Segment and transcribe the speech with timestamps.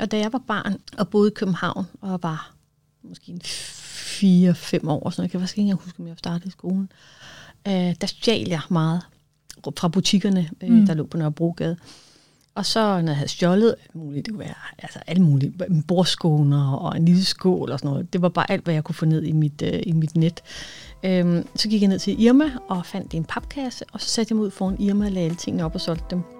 [0.00, 2.54] Og da jeg var barn og boede i København og var
[3.02, 6.92] måske en 4-5 år, så jeg kan faktisk ikke huske, om jeg startede i skolen,
[7.68, 9.02] øh, der stjal jeg meget
[9.78, 10.86] fra butikkerne, øh, mm.
[10.86, 11.76] der lå på Nørrebrogade.
[12.54, 16.72] Og så, når jeg havde stjålet alt muligt, det kunne være altså alt muligt, bordskåner
[16.72, 18.12] og en lille skål og sådan noget.
[18.12, 20.42] Det var bare alt, hvad jeg kunne få ned i mit, øh, i mit net.
[21.02, 24.36] Øhm, så gik jeg ned til Irma og fandt en papkasse, og så satte jeg
[24.36, 26.35] mig ud foran Irma og lagde alle tingene op og solgte dem.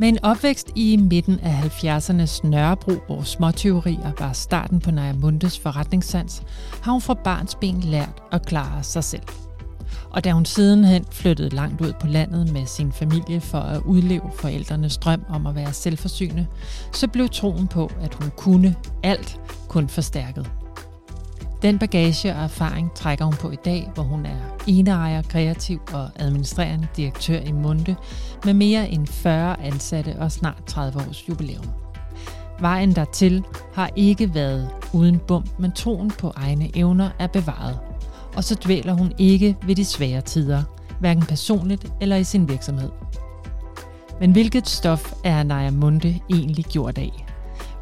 [0.00, 5.58] Med en opvækst i midten af 70'ernes Nørrebro, hvor småtyverier var starten på Naja Mundes
[5.58, 6.42] forretningssans,
[6.82, 9.22] har hun fra barns ben lært at klare sig selv.
[10.10, 14.30] Og da hun sidenhen flyttede langt ud på landet med sin familie for at udleve
[14.34, 16.46] forældrenes drøm om at være selvforsynende,
[16.92, 20.50] så blev troen på, at hun kunne alt, kun forstærket.
[21.62, 26.10] Den bagage og erfaring trækker hun på i dag, hvor hun er eneejer, kreativ og
[26.16, 27.96] administrerende direktør i Munde
[28.44, 31.64] med mere end 40 ansatte og snart 30 års jubilæum.
[32.60, 37.78] Vejen dertil har ikke været uden bump, men troen på egne evner er bevaret.
[38.36, 40.62] Og så dvæler hun ikke ved de svære tider,
[41.00, 42.90] hverken personligt eller i sin virksomhed.
[44.20, 47.27] Men hvilket stof er Naja Munde egentlig gjort af?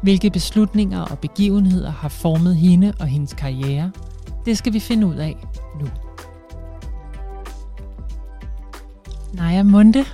[0.01, 3.91] Hvilke beslutninger og begivenheder har formet hende og hendes karriere?
[4.45, 5.37] Det skal vi finde ud af
[5.79, 5.87] nu.
[9.33, 10.05] Naja Munde,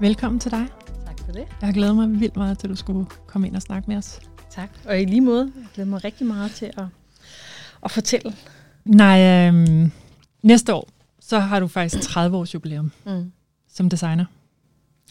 [0.00, 0.66] velkommen til dig.
[1.06, 1.44] Tak for det.
[1.60, 3.96] Jeg har glædet mig vildt meget til, at du skulle komme ind og snakke med
[3.96, 4.20] os.
[4.50, 4.70] Tak.
[4.84, 6.84] Og i lige måde, jeg glæder mig rigtig meget til at,
[7.84, 8.34] at fortælle.
[8.84, 9.92] Nej, øhm,
[10.42, 10.88] næste år,
[11.20, 13.32] så har du faktisk 30 års jubilæum mm.
[13.72, 14.24] som designer.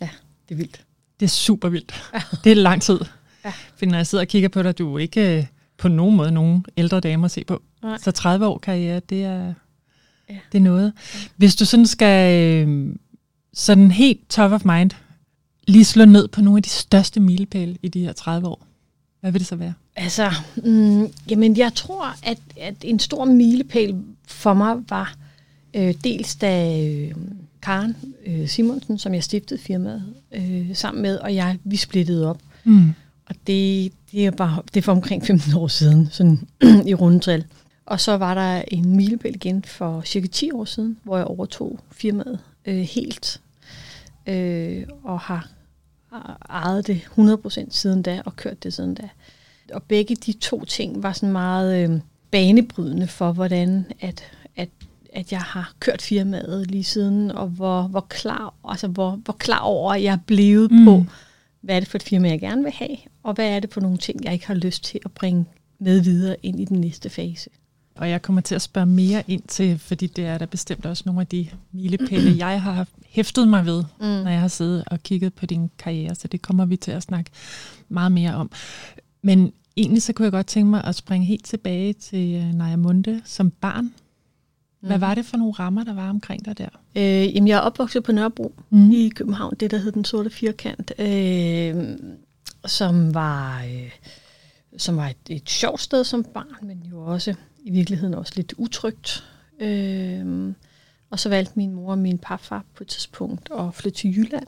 [0.01, 0.09] Ja,
[0.49, 0.85] det er vildt.
[1.19, 2.11] Det er super vildt.
[2.13, 2.21] Ja.
[2.43, 2.99] Det er lang tid.
[3.45, 3.53] Ja.
[3.75, 5.45] For når jeg sidder og kigger på dig, du er ikke øh,
[5.77, 7.61] på nogen måde nogen ældre dame at se på.
[7.83, 7.97] Nej.
[7.97, 9.53] Så 30 år karriere, det er,
[10.29, 10.37] ja.
[10.51, 10.93] det er noget.
[11.35, 12.95] Hvis du sådan skal, øh,
[13.53, 14.91] sådan helt top of mind,
[15.67, 18.67] lige slå ned på nogle af de største milepæle i de her 30 år,
[19.21, 19.73] hvad vil det så være?
[19.95, 20.31] Altså,
[20.63, 23.95] mm, jamen jeg tror, at, at en stor milepæl
[24.27, 25.15] for mig var
[25.73, 27.11] øh, dels da øh,
[27.61, 32.39] Karen øh, Simonsen, som jeg stiftede firmaet øh, sammen med, og jeg, vi splittede op.
[32.63, 32.93] Mm.
[33.31, 36.47] Og det, det, er bare, det er for omkring 15 år siden, sådan
[36.89, 37.45] i rundetal.
[37.85, 41.79] Og så var der en milepæl igen for cirka 10 år siden, hvor jeg overtog
[41.91, 43.41] firmaet øh, helt.
[44.27, 45.49] Øh, og har
[46.49, 49.09] ejet det 100% siden da, og kørt det siden da.
[49.73, 51.99] Og begge de to ting var sådan meget øh,
[52.31, 54.23] banebrydende for, hvordan at,
[54.55, 54.69] at,
[55.13, 59.59] at jeg har kørt firmaet lige siden, og hvor, hvor, klar, altså hvor, hvor klar
[59.59, 60.85] over jeg er blevet mm.
[60.85, 61.05] på,
[61.61, 63.81] hvad er det for et firma, jeg gerne vil have, og hvad er det for
[63.81, 65.45] nogle ting, jeg ikke har lyst til at bringe
[65.79, 67.49] med videre ind i den næste fase.
[67.95, 71.03] Og jeg kommer til at spørge mere ind til, fordi det er der bestemt også
[71.05, 74.05] nogle af de milepæle, jeg har hæftet mig ved, mm.
[74.05, 77.03] når jeg har siddet og kigget på din karriere, så det kommer vi til at
[77.03, 77.31] snakke
[77.89, 78.51] meget mere om.
[79.21, 82.75] Men egentlig så kunne jeg godt tænke mig at springe helt tilbage til øh, Naja
[82.75, 83.93] Munde som barn.
[84.81, 85.01] Hvad mm.
[85.01, 86.69] var det for nogle rammer, der var omkring dig der?
[86.95, 88.91] Øh, jamen, jeg er opvokset på Nørrebro mm.
[88.91, 91.97] i København, det der hed Den Sorte Firkant, øh,
[92.65, 93.91] som var, øh,
[94.77, 98.53] som var et, et sjovt sted som barn, men jo også i virkeligheden også lidt
[98.57, 99.23] utrygt.
[99.59, 100.53] Øh,
[101.09, 104.47] og så valgte min mor og min parfar på et tidspunkt at flytte til Jylland,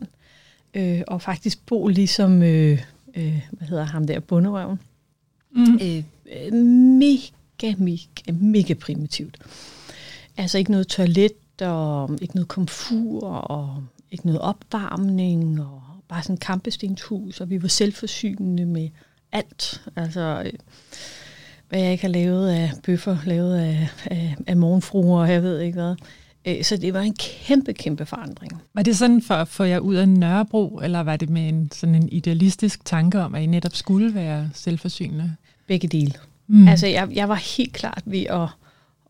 [0.73, 2.83] øh, og faktisk bo ligesom, øh,
[3.15, 4.79] øh, hvad hedder ham der, bunderøven.
[5.51, 5.79] Mm.
[5.81, 9.37] Øh, mega, mega, mega primitivt.
[10.37, 16.33] Altså ikke noget toilet, og ikke noget komfur, og ikke noget opvarmning, og bare sådan
[16.33, 18.89] et kampestenshus, og vi var selvforsynende med
[19.31, 19.81] alt.
[19.95, 20.53] Altså, øh,
[21.69, 25.59] hvad jeg ikke har lavet af bøffer, lavet af, af, af morgenfruer, og jeg ved
[25.59, 25.95] ikke hvad.
[26.45, 28.61] Øh, så det var en kæmpe, kæmpe forandring.
[28.73, 31.71] Var det sådan for at få jer ud af Nørrebro, eller var det med en,
[31.71, 35.35] sådan en idealistisk tanke om, at I netop skulle være selvforsynende?
[35.67, 36.13] Begge dele.
[36.47, 36.67] Mm.
[36.67, 38.47] Altså, jeg, jeg var helt klart ved at,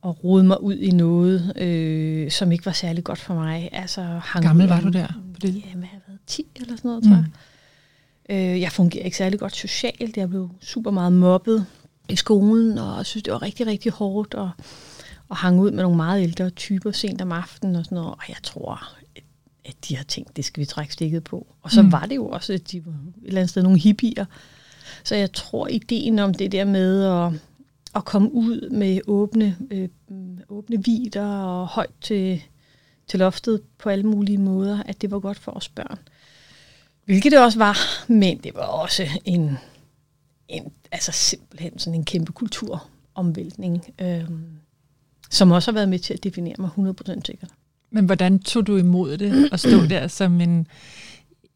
[0.05, 3.69] at rode mig ud i noget, øh, som ikke var særlig godt for mig.
[3.71, 5.07] Altså, hang gammel var du der?
[5.07, 5.63] På det?
[5.69, 7.25] Jamen, jeg har været 10 eller sådan noget, tror mm.
[8.29, 8.53] jeg.
[8.53, 10.17] Øh, jeg fungerer ikke særlig godt socialt.
[10.17, 11.65] Jeg blev super meget mobbet
[12.09, 14.49] i skolen, og jeg synes, det var rigtig, rigtig hårdt, og,
[15.29, 18.11] og hang ud med nogle meget ældre typer sent om aftenen og sådan noget.
[18.11, 18.93] Og jeg tror,
[19.65, 21.47] at de har tænkt, det skal vi trække stikket på.
[21.61, 21.91] Og så mm.
[21.91, 24.25] var det jo også, at de var et eller andet sted nogle hippier.
[25.03, 27.31] Så jeg tror, ideen om det der med at,
[27.95, 29.89] at komme ud med åbne, øh,
[30.49, 32.43] åbne vider og højt til,
[33.07, 35.99] til loftet på alle mulige måder, at det var godt for os børn.
[37.05, 39.57] Hvilket det også var, men det var også en,
[40.47, 44.29] en altså simpelthen sådan en kæmpe kulturomvæltning, øh,
[45.29, 47.49] som også har været med til at definere mig 100% sikkert.
[47.91, 50.67] Men hvordan tog du imod det at stå der som en,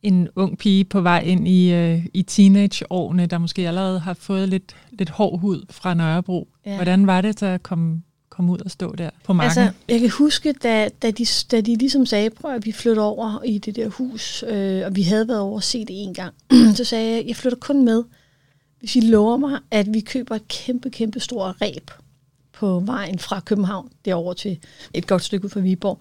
[0.03, 4.49] en ung pige på vej ind i, øh, i teenageårene, der måske allerede har fået
[4.49, 6.47] lidt, lidt hård hud fra Nørrebro.
[6.65, 6.75] Ja.
[6.75, 9.63] Hvordan var det så at komme, komme ud og stå der på marken?
[9.63, 13.03] Altså, jeg kan huske, da, da, de, da de ligesom sagde, prøv at vi flytter
[13.03, 16.13] over i det der hus, øh, og vi havde været over og se det en
[16.13, 16.33] gang,
[16.77, 18.03] så sagde jeg, jeg flytter kun med,
[18.79, 21.91] hvis I lover mig, at vi køber et kæmpe, kæmpe stort ræb
[22.53, 24.59] på vejen fra København derover til
[24.93, 25.99] et godt stykke ud fra Viborg.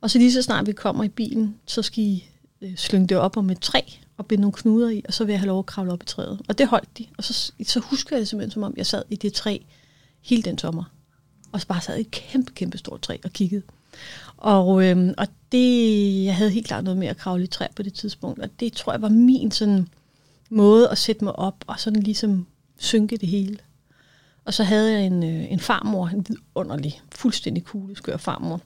[0.00, 2.24] Og så lige så snart vi kommer i bilen, så skal I
[2.64, 3.80] Øh, slynge det op om et træ
[4.16, 6.06] og binde nogle knuder i, og så vil jeg have lov at kravle op i
[6.06, 6.40] træet.
[6.48, 7.06] Og det holdt de.
[7.18, 9.58] Og så, så husker jeg det simpelthen, som om jeg sad i det træ
[10.22, 10.84] hele den sommer.
[11.52, 13.62] Og så bare sad i et kæmpe, kæmpe stort træ og kiggede.
[14.36, 17.82] Og, øhm, og det, jeg havde helt klart noget med at kravle i træ på
[17.82, 19.88] det tidspunkt, og det tror jeg var min sådan
[20.50, 22.46] måde at sætte mig op og sådan ligesom
[22.78, 23.58] synke det hele.
[24.44, 28.60] Og så havde jeg en, øh, en farmor, en vidunderlig, fuldstændig kugleskør farmor,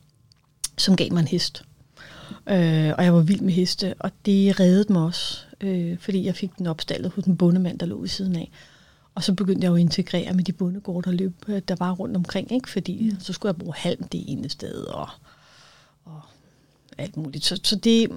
[0.78, 1.64] som gav mig en hest.
[2.48, 6.34] Øh, og jeg var vild med heste, og det reddede mig også, øh, fordi jeg
[6.34, 8.50] fik den opstallet hos en bondemand, der lå ved siden af.
[9.14, 11.92] Og så begyndte jeg jo at integrere med de bondegårde, der løb, øh, der var
[11.92, 12.70] rundt omkring, ikke?
[12.70, 13.20] fordi mm.
[13.20, 15.08] så skulle jeg bruge halm det ene sted, og,
[16.04, 16.20] og
[16.98, 17.44] alt muligt.
[17.44, 18.10] Så, så det,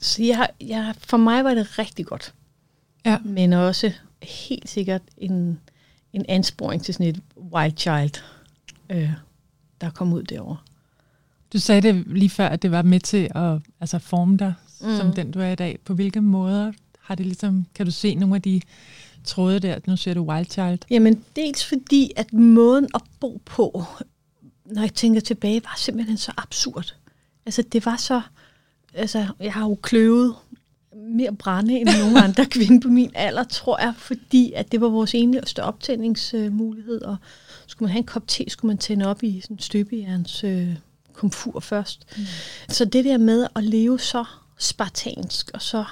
[0.00, 2.34] så jeg, jeg, for mig var det rigtig godt.
[3.04, 3.18] Ja.
[3.24, 3.92] Men også
[4.22, 5.60] helt sikkert en,
[6.12, 7.22] en ansporing til sådan et
[7.52, 8.22] wild child,
[8.90, 9.10] øh,
[9.80, 10.56] der kom ud derovre.
[11.52, 14.96] Du sagde det lige før, at det var med til at altså, forme dig mm.
[14.96, 15.78] som den, du er i dag.
[15.84, 18.60] På hvilke måder har det ligesom, kan du se nogle af de
[19.24, 20.78] tråde der, nu ser du Wild Child?
[20.90, 23.84] Jamen, dels fordi, at måden at bo på,
[24.64, 26.94] når jeg tænker tilbage, var simpelthen så absurd.
[27.46, 28.20] Altså, det var så...
[28.94, 30.34] Altså, jeg har jo kløvet
[30.96, 34.88] mere brænde end nogen andre kvinde på min alder, tror jeg, fordi at det var
[34.88, 37.16] vores eneste optændingsmulighed, og
[37.66, 40.74] skulle man have en kop te, skulle man tænde op i sådan støbejerns øh,
[41.16, 42.06] komfur først.
[42.16, 42.24] Mm.
[42.68, 44.24] Så det der med at leve så
[44.58, 45.84] spartansk og så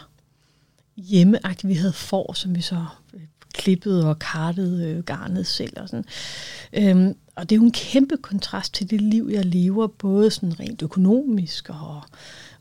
[0.96, 3.20] hjemmeagtigt, vi havde får, som vi så øh,
[3.52, 6.04] klippede og kartede øh, garnet selv og sådan.
[6.72, 10.60] Øhm, og det er jo en kæmpe kontrast til det liv, jeg lever, både sådan
[10.60, 12.02] rent økonomisk og,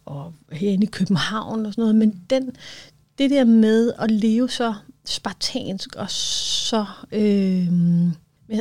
[0.05, 2.55] og herinde i København og sådan noget, men den,
[3.17, 4.73] det der med at leve så
[5.05, 7.67] spartansk og så, øh,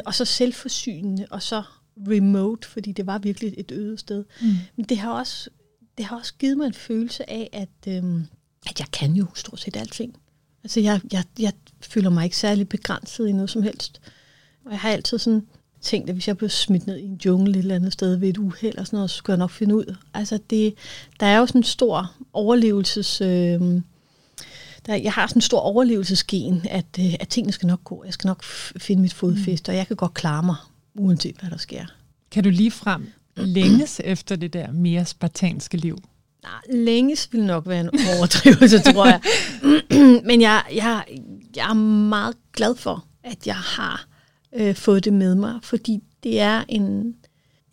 [0.07, 1.63] og så selvforsynende og så
[2.09, 4.25] remote, fordi det var virkelig et øde sted.
[4.41, 4.49] Mm.
[4.77, 5.51] Men det har også
[5.99, 8.27] det har også givet mig en følelse af, at, øhm,
[8.67, 10.17] at jeg kan jo stort set alting.
[10.65, 14.01] Altså, jeg, jeg, jeg føler mig ikke særlig begrænset i noget som helst.
[14.65, 15.47] Og jeg har altid sådan
[15.81, 18.29] tænkt, at hvis jeg blev smidt ned i en jungle et eller andet sted ved
[18.29, 19.97] et uheld og sådan noget, så skulle jeg nok finde ud.
[20.15, 20.75] Altså, det,
[21.21, 23.21] der er jo sådan en stor overlevelses...
[23.21, 23.81] Øh,
[24.87, 28.05] der, jeg har sådan en stor overlevelsesgen, at, øh, at tingene skal nok gå.
[28.05, 28.43] Jeg skal nok
[28.77, 29.73] finde mit fodfæste, mm.
[29.73, 30.57] og jeg kan godt klare mig
[30.95, 31.85] uanset hvad der sker.
[32.31, 35.99] Kan du lige frem længes efter det der mere spartanske liv?
[36.43, 39.21] Nej, længes vil nok være en overdrivelse, tror jeg.
[40.29, 41.05] Men jeg, jeg,
[41.57, 44.07] jeg er meget glad for, at jeg har
[44.53, 47.15] øh, fået det med mig, fordi det er en...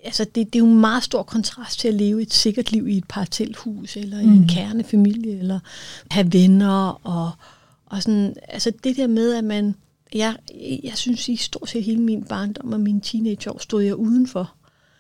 [0.04, 2.88] Altså, det, det er jo en meget stor kontrast til at leve et sikkert liv
[2.88, 4.34] i et parcelhus, eller mm.
[4.34, 5.60] i en kernefamilie, eller
[6.12, 7.32] have venner, og,
[7.86, 9.76] og sådan, altså det der med, at man
[10.14, 10.36] jeg,
[10.84, 14.54] jeg synes i stort set hele min barndom og mine teenageår stod jeg udenfor.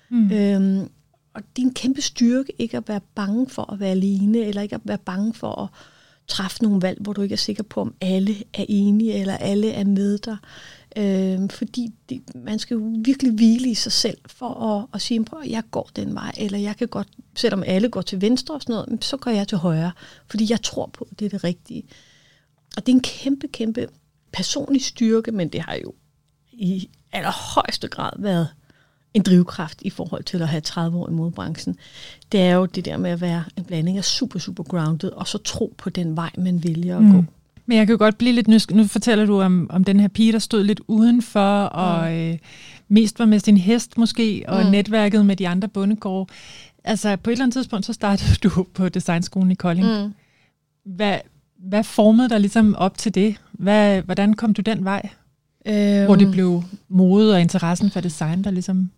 [0.09, 0.31] Mm.
[0.31, 0.89] Øhm,
[1.33, 4.61] og det er en kæmpe styrke ikke at være bange for at være alene, eller
[4.61, 5.69] ikke at være bange for at
[6.27, 9.71] træffe nogle valg, hvor du ikke er sikker på, om alle er enige, eller alle
[9.71, 10.37] er med dig.
[10.97, 15.25] Øhm, fordi det, man skal jo virkelig hvile i sig selv, for at, at sige,
[15.43, 18.61] at jeg går den vej, eller jeg kan godt, selvom alle går til venstre og
[18.61, 19.91] sådan noget, så går jeg til højre,
[20.27, 21.83] fordi jeg tror på, at det er det rigtige.
[22.77, 23.87] Og det er en kæmpe, kæmpe
[24.33, 25.93] personlig styrke, men det har jo
[26.51, 28.47] i allerhøjeste grad været
[29.13, 31.75] en drivkraft i forhold til at have 30 år i modbranchen.
[32.31, 35.27] Det er jo det der med at være en blanding af super, super grounded, og
[35.27, 37.11] så tro på den vej, man vælger at mm.
[37.11, 37.23] gå.
[37.65, 38.81] Men jeg kan jo godt blive lidt nysgerrig.
[38.81, 42.17] Nu fortæller du om, om den her pige, der stod lidt udenfor, og mm.
[42.17, 42.37] øh,
[42.87, 44.71] mest var med sin hest måske, og mm.
[44.71, 46.31] netværket med de andre bondegårde.
[46.83, 50.03] Altså på et eller andet tidspunkt, så startede du på designskolen i Kolding.
[50.03, 50.13] Mm.
[50.85, 51.17] Hvad,
[51.57, 53.35] hvad formede dig ligesom op til det?
[53.59, 55.09] Hvad, hvordan kom du den vej?
[55.65, 58.91] Øhm, Hvor det blev modet og interessen for design, der ligesom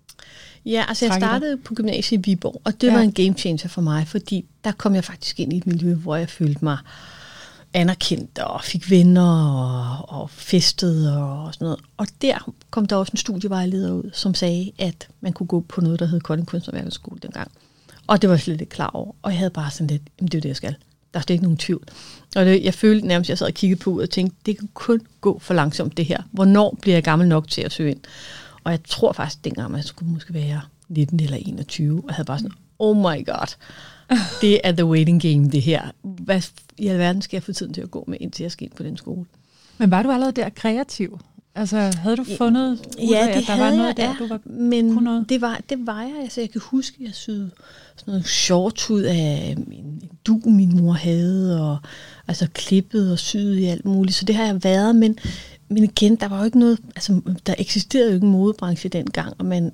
[0.65, 1.63] Ja, altså jeg startede dig?
[1.63, 2.93] på gymnasiet i Viborg, og det ja.
[2.93, 5.95] var en game changer for mig, fordi der kom jeg faktisk ind i et miljø,
[5.95, 6.77] hvor jeg følte mig
[7.73, 11.79] anerkendt og fik venner og, og festede og sådan noget.
[11.97, 15.81] Og der kom der også en studievejleder ud, som sagde, at man kunne gå på
[15.81, 17.51] noget, der hed Kolding Kunsthåndværkerskole dengang.
[18.07, 19.15] Og det var jeg slet ikke klar over.
[19.21, 20.75] Og jeg havde bare sådan lidt, det er det, jeg skal.
[21.13, 21.83] Der er slet ikke nogen tvivl.
[22.35, 24.57] Og det, jeg følte nærmest, at jeg sad og kiggede på ud og tænkte, det
[24.57, 26.21] kan kun gå for langsomt det her.
[26.31, 27.99] Hvornår bliver jeg gammel nok til at søge ind?
[28.63, 32.39] Og jeg tror faktisk, dengang man skulle måske være 19 eller 21, og havde bare
[32.39, 33.55] sådan, oh my god.
[34.41, 35.91] det er the waiting game, det her.
[36.01, 36.41] Hvad
[36.77, 38.83] i alverden skal jeg få tiden til at gå med, indtil jeg skal ind på
[38.83, 39.25] den skole?
[39.77, 41.19] Men var du allerede der kreativ?
[41.55, 44.39] Altså, havde du fundet ud ja, af, at der var noget jeg, der, du var
[44.45, 45.29] men kunne noget?
[45.29, 46.15] Det var, det var jeg.
[46.21, 47.51] Altså, jeg kan huske, at jeg syede
[47.95, 51.77] sådan noget shorts ud af en, en du, min mor havde, og
[52.27, 54.15] altså klippet og syet i alt muligt.
[54.15, 55.17] Så det har jeg været, men,
[55.69, 59.33] men igen, der var jo ikke noget, altså der eksisterede jo ikke en modebranche dengang,
[59.37, 59.71] og man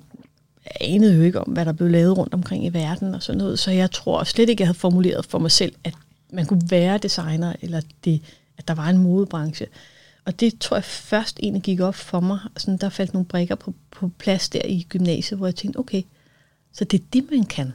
[0.80, 3.58] anede jo ikke om, hvad der blev lavet rundt omkring i verden og sådan noget.
[3.58, 5.94] Så jeg tror slet ikke, jeg havde formuleret for mig selv, at
[6.32, 8.20] man kunne være designer, eller det,
[8.58, 9.66] at der var en modebranche.
[10.28, 12.38] Og det tror jeg først egentlig gik op for mig.
[12.56, 16.02] Sådan, der faldt nogle brikker på, på plads der i gymnasiet, hvor jeg tænkte, okay,
[16.72, 17.72] så det er det, man kan.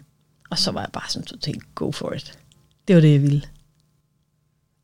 [0.50, 2.40] Og så var jeg bare sådan totalt, go for it.
[2.88, 3.42] Det var det, jeg ville.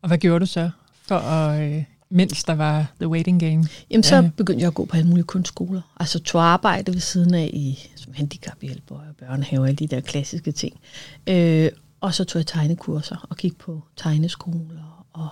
[0.01, 0.69] Og hvad gjorde du så,
[1.07, 3.67] for at, øh, mens der var the waiting game?
[3.89, 4.29] Jamen, så ja.
[4.37, 5.81] begyndte jeg at gå på alle mulige kunstskoler.
[5.99, 10.01] Altså tog arbejde ved siden af i, som handicaphjælper og børnehave og alle de der
[10.01, 10.79] klassiske ting.
[11.27, 11.71] Øh,
[12.01, 15.29] og så tog jeg tegnekurser og gik på tegneskoler og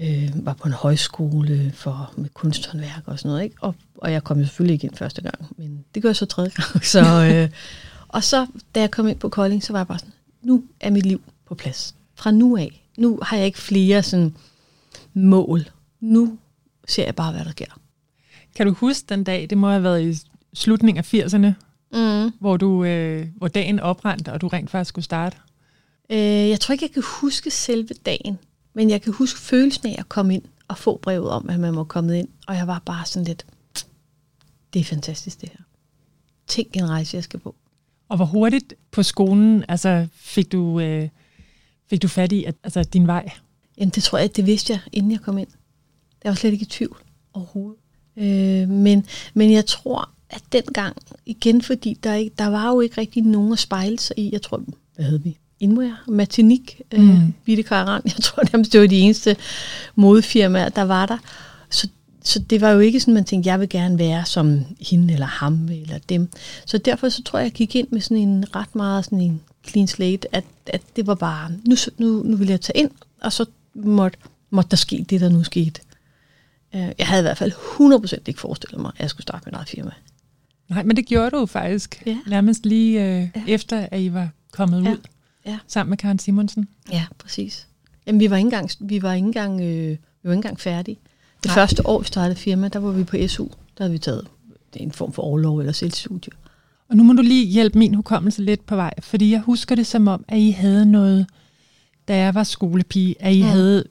[0.00, 3.44] øh, var på en højskole for, med kunsthåndværk og sådan noget.
[3.44, 3.56] Ikke?
[3.60, 6.26] Og, og jeg kom jo selvfølgelig ikke ind første gang, men det gør jeg så
[6.26, 6.84] tredje gang.
[6.94, 7.00] Så,
[7.32, 7.50] øh,
[8.08, 10.90] og så, da jeg kom ind på Kolding, så var jeg bare sådan, nu er
[10.90, 11.94] mit liv på plads.
[12.14, 12.86] Fra nu af.
[12.98, 14.34] Nu har jeg ikke flere sådan
[15.14, 15.70] mål.
[16.00, 16.38] Nu
[16.88, 17.80] ser jeg bare, hvad der sker.
[18.54, 21.52] Kan du huske den dag, det må have været i slutningen af 80'erne,
[21.92, 22.32] mm.
[22.40, 25.36] hvor, du, øh, hvor dagen oprendte, og du rent faktisk skulle starte?
[26.10, 28.38] Øh, jeg tror ikke, jeg kan huske selve dagen,
[28.74, 31.74] men jeg kan huske følelsen af at komme ind og få brevet om, at man
[31.74, 32.28] må komme ind.
[32.46, 33.46] Og jeg var bare sådan lidt,
[34.72, 35.64] det er fantastisk det her.
[36.46, 37.54] Tænk en rejse, jeg skal på.
[38.08, 41.08] Og hvor hurtigt på skolen altså, fik, du, øh,
[41.90, 43.30] fik du fat i at, altså, din vej?
[43.78, 45.48] Jamen, det tror jeg, det vidste jeg, inden jeg kom ind.
[46.24, 46.96] Jeg var slet ikke i tvivl
[47.32, 47.80] overhovedet.
[48.16, 50.96] Øh, men, men jeg tror, at dengang,
[51.26, 54.42] igen fordi der, ikke, der var jo ikke rigtig nogen at spejle sig i, jeg
[54.42, 55.38] tror, hvad hed vi?
[55.60, 57.10] Inmoya, Matinik, øh, mm.
[57.10, 58.02] øh, Bitte Karan.
[58.04, 59.36] Jeg tror nærmest, det var de eneste
[59.94, 61.18] modefirmaer, der var der.
[61.70, 61.88] Så,
[62.24, 65.26] så det var jo ikke sådan, man tænkte, jeg vil gerne være som hende eller
[65.26, 66.28] ham eller dem.
[66.66, 69.40] Så derfor så tror jeg, jeg gik ind med sådan en ret meget sådan en
[69.68, 72.90] clean slate, at, at det var bare, nu, nu, nu vil jeg tage ind,
[73.20, 74.18] og så måtte,
[74.50, 75.80] måtte der ske det, der nu skete.
[76.74, 79.54] Øh, jeg havde i hvert fald 100% ikke forestillet mig, at jeg skulle starte et
[79.54, 79.90] eget firma.
[80.68, 82.02] Nej, men det gjorde du faktisk.
[82.06, 82.18] Ja.
[82.26, 83.42] Nærmest lige øh, ja.
[83.46, 84.92] efter, at I var kommet ja.
[84.92, 84.98] ud
[85.50, 85.58] ja.
[85.66, 86.68] sammen med Karen Simonsen.
[86.92, 87.66] Ja, præcis.
[88.06, 90.98] Jamen, vi var ikke engang, vi var ikke engang, øh, vi var ikke engang færdige.
[91.42, 91.54] Det Nej.
[91.54, 93.44] første år, vi startede firma, der var vi på SU.
[93.44, 94.26] Der havde vi taget
[94.76, 96.32] en form for overlov eller selvstudie.
[96.88, 99.86] Og nu må du lige hjælpe min hukommelse lidt på vej, fordi jeg husker det
[99.86, 101.26] som om, at I havde noget,
[102.08, 103.48] da jeg var skolepige, at I mm.
[103.48, 103.84] havde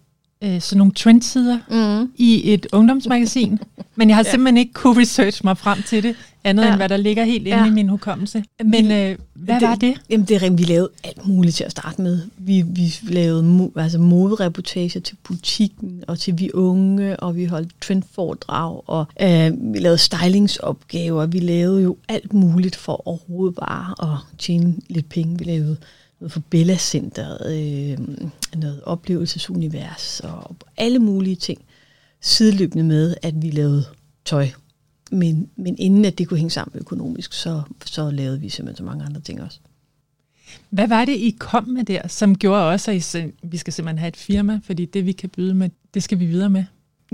[0.44, 1.60] øh, sådan nogle trendsider
[2.02, 2.12] mm.
[2.16, 3.60] i et ungdomsmagasin,
[3.96, 4.32] men jeg har ja.
[4.32, 6.70] simpelthen ikke kunne research mig frem til det, andet ja.
[6.70, 7.66] end hvad der ligger helt inde ja.
[7.66, 8.44] i min hukommelse.
[8.64, 10.02] Men øh, hvad det, var det?
[10.10, 12.22] Jamen det er vi lavede alt muligt til at starte med.
[12.38, 17.72] Vi, vi lavede mo, altså modereportager til butikken og til vi unge, og vi holdt
[17.82, 21.26] trendforedrag, og øh, vi lavede stylingsopgaver.
[21.26, 25.38] Vi lavede jo alt muligt for overhovedet bare at tjene lidt penge.
[25.38, 25.78] Vi lavede
[26.20, 27.98] noget for Bella Center, øh,
[28.56, 31.62] noget oplevelsesunivers og alle mulige ting,
[32.22, 33.86] sideløbende med, at vi lavede
[34.26, 34.50] tøj.
[35.12, 38.84] Men, men inden at det kunne hænge sammen økonomisk, så, så lavede vi simpelthen så
[38.84, 39.60] mange andre ting også.
[40.70, 43.98] Hvad var det, I kom med der, som gjorde også, at I, vi skal simpelthen
[43.98, 46.64] have et firma, fordi det, vi kan byde med, det skal vi videre med?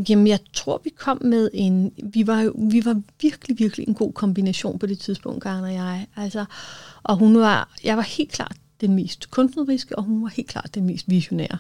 [0.10, 1.92] Jamen, jeg tror, vi kom med en...
[2.04, 5.74] Vi var, jo, vi var virkelig, virkelig en god kombination på det tidspunkt, Karen og
[5.74, 6.08] jeg.
[6.16, 6.46] Altså,
[7.04, 7.76] og hun var...
[7.84, 11.58] Jeg var helt klart den mest kunstneriske, og hun var helt klart den mest visionære.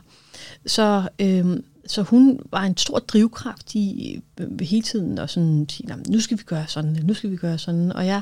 [0.65, 5.89] Så, øhm, så hun var en stor drivkraft i øh, hele tiden og sådan sige,
[6.10, 7.91] nu skal vi gøre sådan, nu skal vi gøre sådan.
[7.94, 8.22] Og jeg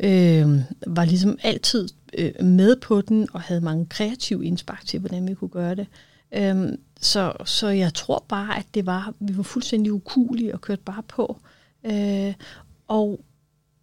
[0.00, 1.88] øh, var ligesom altid
[2.18, 5.86] øh, med på den, og havde mange kreative indspark til, hvordan vi kunne gøre det.
[6.32, 10.82] Øhm, så, så jeg tror bare, at det var, vi var fuldstændig ukulige og kørte
[10.84, 11.40] bare på.
[11.84, 12.34] Øh,
[12.88, 13.20] og,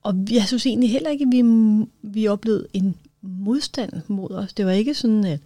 [0.02, 1.44] og jeg synes egentlig heller ikke, at vi,
[2.02, 4.54] vi oplevede en modstand mod os.
[4.54, 5.40] Det var ikke sådan, at,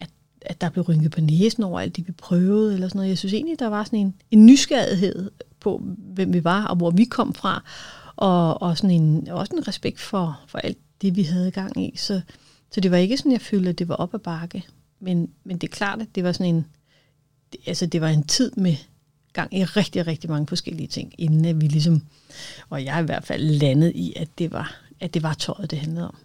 [0.00, 3.08] at, at der blev rynket på næsen over alt det, vi prøvede, eller sådan noget.
[3.08, 6.90] Jeg synes egentlig, der var sådan en, en nysgerrighed på, hvem vi var, og hvor
[6.90, 7.62] vi kom fra,
[8.16, 11.96] og, og sådan en, også en respekt for, for alt det, vi havde gang i.
[11.96, 12.20] Så,
[12.70, 14.64] så det var ikke sådan, jeg følte, at det var op ad bakke.
[15.00, 16.66] Men, men det er klart, at det var sådan en,
[17.66, 18.76] altså det var en tid med
[19.32, 22.02] gang i rigtig, rigtig mange forskellige ting, inden at vi ligesom,
[22.70, 25.78] og jeg i hvert fald landede i, at det var, at det var tøjet, det
[25.78, 26.16] handlede om.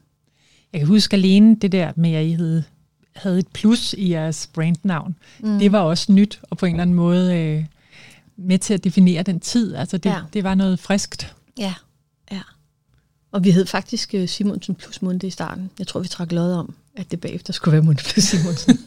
[0.73, 2.63] Jeg kan huske alene det der med, at I havde,
[3.15, 5.15] havde et plus i jeres brandnavn.
[5.39, 5.59] Mm.
[5.59, 7.65] Det var også nyt, og på en eller anden måde øh,
[8.37, 9.75] med til at definere den tid.
[9.75, 10.19] Altså det, ja.
[10.33, 11.35] det var noget friskt.
[11.57, 11.73] Ja,
[12.31, 12.41] ja.
[13.31, 15.69] Og vi hed faktisk øh, Simonsen plus Munde i starten.
[15.79, 18.79] Jeg tror, vi trak lod om, at det bagefter skulle være Munde plus Simonsen.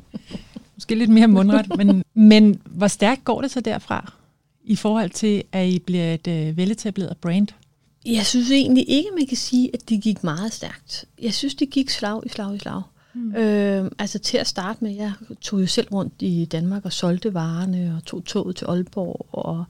[0.76, 4.12] Måske lidt mere mundret, men, men hvor stærkt går det så derfra
[4.64, 7.48] i forhold til, at I bliver et øh, veletableret brand?
[8.06, 11.04] Jeg synes egentlig ikke, man kan sige, at det gik meget stærkt.
[11.22, 12.82] Jeg synes, det gik slag i slag i slag.
[13.14, 13.34] Mm.
[13.34, 17.34] Øh, altså til at starte med, jeg tog jo selv rundt i Danmark og solgte
[17.34, 19.64] varerne, og tog toget til Aalborg og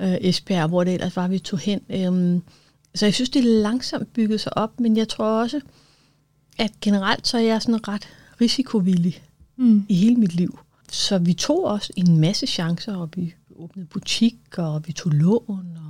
[0.00, 1.80] øh, Esbjerg, hvor det ellers var, vi tog hen.
[1.90, 2.40] Øh,
[2.94, 5.60] så jeg synes, det er langsomt bygget sig op, men jeg tror også,
[6.58, 8.08] at generelt så er jeg sådan ret
[8.40, 9.22] risikovillig
[9.56, 9.86] mm.
[9.88, 10.58] i hele mit liv.
[10.90, 15.76] Så vi tog også en masse chancer, og vi åbnede butik, og vi tog lån,
[15.76, 15.87] og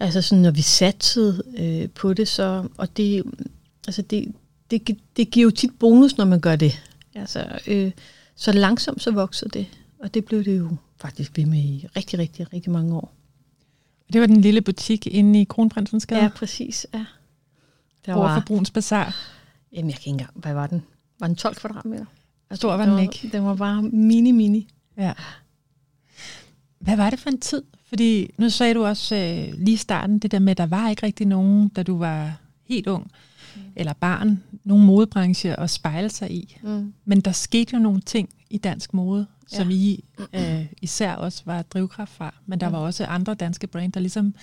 [0.00, 3.22] altså sådan, når vi satsede øh, på det, så, og det,
[3.86, 4.34] altså det,
[4.70, 6.82] det, det giver jo tit bonus, når man gør det.
[7.14, 7.92] Altså, øh,
[8.34, 9.66] så langsomt så voksede det,
[9.98, 13.12] og det blev det jo faktisk ved med i rigtig, rigtig, rigtig mange år.
[14.12, 16.22] Det var den lille butik inde i Kronprinsens Gade?
[16.22, 17.04] Ja, præcis, ja.
[18.06, 19.16] Der var, for Bruns Bazaar?
[19.72, 20.82] Jamen, jeg kan ikke engang, hvad var den?
[21.20, 22.04] Var den 12 kvadratmeter?
[22.50, 23.30] Altså, Stor var den ikke?
[23.32, 24.68] Den var bare mini-mini.
[24.96, 25.12] Ja.
[26.80, 27.62] Hvad var det for en tid?
[27.88, 30.90] Fordi nu sagde du også øh, lige i starten, det der med, at der var
[30.90, 33.10] ikke rigtig nogen, da du var helt ung,
[33.56, 33.62] mm.
[33.76, 36.56] eller barn, nogen modebranche at spejle sig i.
[36.62, 36.92] Mm.
[37.04, 39.56] Men der skete jo nogle ting i dansk mode, ja.
[39.56, 42.34] som I øh, især også var drivkraft fra.
[42.46, 42.72] Men der mm.
[42.72, 44.34] var også andre danske brand, der ligesom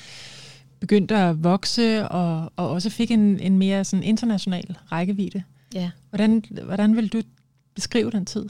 [0.80, 5.44] begyndte at vokse, og, og også fik en, en mere sådan international rækkevidde.
[5.74, 5.92] Ja.
[6.10, 7.22] Hvordan, hvordan vil du
[7.76, 8.50] beskrive den tid?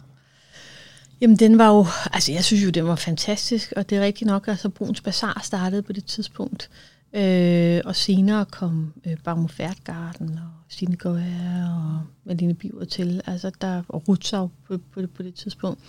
[1.22, 4.28] Jamen, den var jo, altså jeg synes jo, den var fantastisk, og det er rigtigt
[4.28, 6.70] nok, altså Bruns Bazaar startede på det tidspunkt,
[7.14, 13.52] øh, og senere kom øh, Barmo Færdgarden og Stine Gøjer og Malene Biver til, altså
[13.62, 15.80] der, og Rutsav på, på, på det tidspunkt.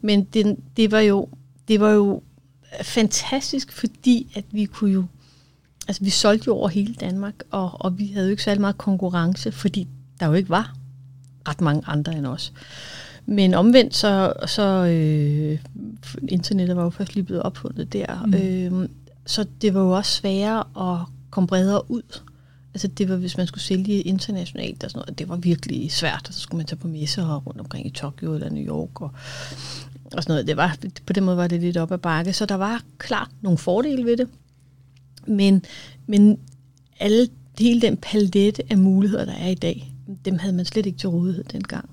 [0.00, 1.28] Men det, det, var jo,
[1.68, 2.22] det var jo
[2.82, 5.04] fantastisk, fordi at vi kunne jo,
[5.88, 8.78] altså vi solgte jo over hele Danmark, og, og vi havde jo ikke særlig meget
[8.78, 9.88] konkurrence, fordi
[10.20, 10.76] der jo ikke var
[11.48, 12.52] ret mange andre end os.
[13.26, 15.58] Men omvendt, så, så øh,
[16.28, 18.34] internettet var jo først lige blevet opfundet der, mm.
[18.34, 18.88] øh,
[19.26, 22.02] så det var jo også sværere at komme bredere ud.
[22.74, 26.28] Altså det var, hvis man skulle sælge internationalt og sådan noget, det var virkelig svært.
[26.30, 29.10] Så skulle man tage på messer rundt omkring i Tokyo eller New York og,
[30.04, 30.46] og sådan noget.
[30.46, 33.30] Det var, på den måde var det lidt op ad bakke, så der var klart
[33.40, 34.28] nogle fordele ved det.
[35.26, 35.64] Men,
[36.06, 36.38] men
[37.00, 39.92] alle, hele den palette af muligheder, der er i dag,
[40.24, 41.90] dem havde man slet ikke til rådighed dengang.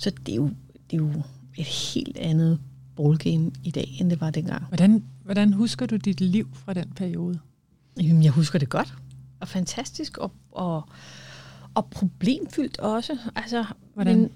[0.00, 0.50] Så det er jo,
[0.90, 1.22] det er jo
[1.58, 2.60] et helt andet
[2.96, 4.64] ballgame i dag, end det var dengang.
[4.64, 7.38] Hvordan, hvordan husker du dit liv fra den periode?
[8.02, 8.94] Jamen, jeg husker det godt.
[9.40, 10.18] Og fantastisk.
[10.18, 10.88] Og, og,
[11.74, 13.18] og problemfyldt også.
[13.36, 14.18] Altså, hvordan?
[14.18, 14.30] Men,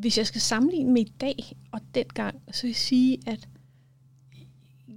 [0.00, 3.48] hvis jeg skal sammenligne med i dag og dengang, så vil jeg sige, at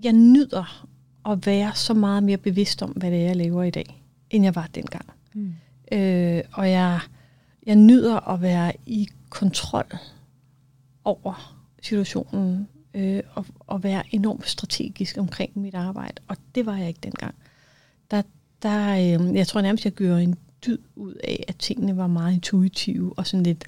[0.03, 0.87] jeg nyder
[1.25, 4.43] at være så meget mere bevidst om, hvad det er, jeg laver i dag, end
[4.43, 5.05] jeg var dengang.
[5.33, 5.53] Mm.
[5.91, 6.99] Øh, og jeg,
[7.65, 9.97] jeg nyder at være i kontrol
[11.03, 16.21] over situationen øh, og, og være enormt strategisk omkring mit arbejde.
[16.27, 17.35] Og det var jeg ikke dengang.
[18.11, 18.21] Der,
[18.61, 22.33] der, øh, jeg tror nærmest, jeg gør en dyd ud af, at tingene var meget
[22.33, 23.65] intuitive og sådan lidt,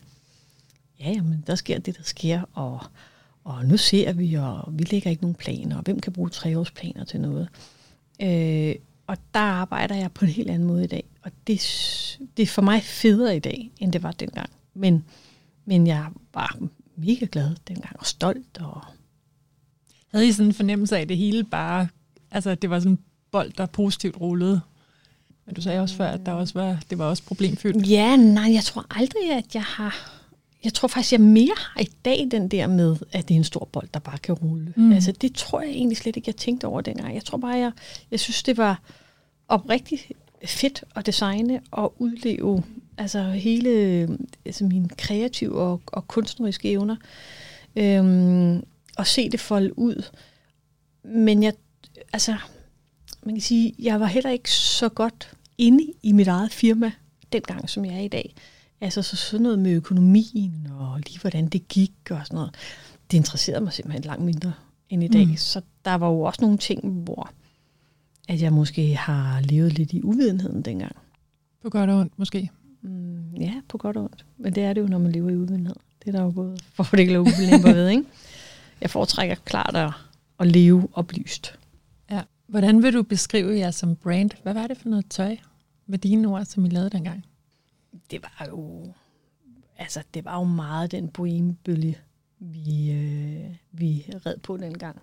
[0.99, 2.79] ja, jamen, der sker det, der sker, og,
[3.43, 7.03] og nu ser vi, og vi lægger ikke nogen planer, og hvem kan bruge treårsplaner
[7.03, 7.47] til noget?
[8.21, 8.75] Øh,
[9.07, 11.59] og der arbejder jeg på en helt anden måde i dag, og det,
[12.37, 14.49] det er for mig federe i dag, end det var dengang.
[14.73, 15.05] Men,
[15.65, 16.57] men jeg var
[16.95, 18.57] mega glad dengang, og stolt.
[18.59, 18.81] Og
[20.11, 21.87] Havde I sådan en fornemmelse af, at det hele bare,
[22.31, 22.99] altså det var sådan en
[23.31, 24.61] bold, der positivt rullede?
[25.45, 27.89] Men du sagde også før, at der også var, det var også problemfyldt.
[27.89, 30.11] Ja, nej, jeg tror aldrig, at jeg har...
[30.63, 33.43] Jeg tror faktisk, jeg mere har i dag den der med, at det er en
[33.43, 34.73] stor bold, der bare kan rulle.
[34.75, 34.91] Mm.
[34.91, 37.15] Altså, det tror jeg egentlig slet ikke, jeg tænkte over dengang.
[37.15, 37.71] Jeg tror bare, jeg,
[38.11, 38.81] jeg synes, det var
[39.47, 40.11] oprigtigt
[40.45, 42.63] fedt at designe og udleve
[42.97, 43.69] altså hele
[44.45, 46.95] altså mine kreative og, og kunstneriske evner,
[47.75, 48.63] øhm,
[48.97, 50.03] og se det folde ud.
[51.03, 51.53] Men jeg,
[52.13, 52.35] altså,
[53.23, 56.91] man kan sige, jeg var heller ikke så godt inde i mit eget firma
[57.33, 58.35] dengang, som jeg er i dag.
[58.81, 62.55] Altså så sådan noget med økonomien og lige hvordan det gik og sådan noget.
[63.11, 64.53] Det interesserede mig simpelthen langt mindre
[64.89, 65.27] end i dag.
[65.27, 65.35] Mm.
[65.35, 67.29] Så der var jo også nogle ting, hvor
[68.27, 70.95] at jeg måske har levet lidt i uvidenheden dengang.
[71.61, 72.49] På godt og ondt måske?
[72.85, 74.25] Mm, ja, på godt og ondt.
[74.37, 75.75] Men det er det jo, når man lever i uvidenhed.
[75.99, 78.03] Det er der jo både fordele og ulemper ved, ikke?
[78.81, 79.91] Jeg foretrækker klart at,
[80.39, 81.59] at leve oplyst.
[82.11, 82.21] Ja.
[82.47, 84.31] Hvordan vil du beskrive jer som brand?
[84.43, 85.37] Hvad var det for noget tøj
[85.85, 87.25] med dine ord, som I lavede dengang?
[88.11, 88.93] Det var jo,
[89.77, 91.97] altså, det var jo meget den bohembølge,
[92.39, 95.01] vi, øh, vi red på dengang.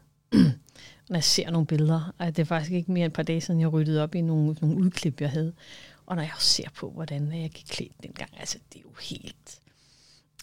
[1.08, 3.60] Når jeg ser nogle billeder, og det er faktisk ikke mere et par dage siden,
[3.60, 5.52] jeg ryddede op i nogle, nogle udklip, jeg havde.
[6.12, 8.94] Og når jeg også ser på, hvordan jeg gik klædt dengang, altså det er jo
[9.00, 9.60] helt...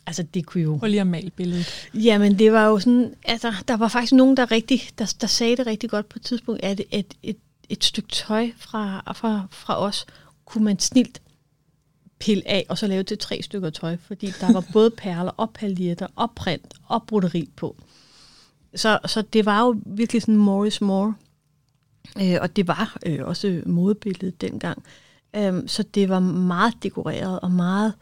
[0.05, 0.77] Altså det kunne jo...
[0.77, 1.89] Prøv lige at male billedet.
[1.93, 5.58] Jamen det var jo sådan, altså der var faktisk nogen, der rigtig, der, der sagde
[5.58, 7.38] det rigtig godt på et tidspunkt, at et, et,
[7.69, 10.05] et stykke tøj fra, fra, fra os,
[10.45, 11.21] kunne man snilt
[12.19, 15.51] pille af, og så lave til tre stykker tøj, fordi der var både perler og
[15.53, 17.75] paljetter og print og broderi på.
[18.75, 21.15] Så, så det var jo virkelig sådan more is more.
[22.21, 24.84] Øh, og det var øh, også modebilledet dengang.
[25.36, 27.94] Øh, så det var meget dekoreret og meget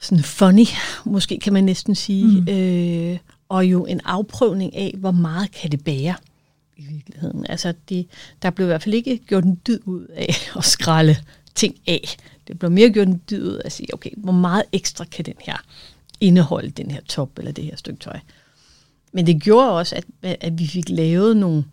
[0.00, 0.66] sådan funny,
[1.04, 2.40] måske kan man næsten sige.
[2.40, 2.48] Mm.
[2.48, 6.14] Øh, og jo en afprøvning af, hvor meget kan det bære
[6.76, 7.46] i virkeligheden.
[7.48, 8.06] Altså, det,
[8.42, 11.16] der blev i hvert fald ikke gjort en dyd ud af at skralde
[11.54, 12.16] ting af.
[12.48, 15.24] Det blev mere gjort en dyd ud af at sige, okay, hvor meget ekstra kan
[15.24, 15.56] den her
[16.20, 18.18] indeholde, den her top eller det her stykke tøj.
[19.12, 21.64] Men det gjorde også, at, at vi fik lavet nogle,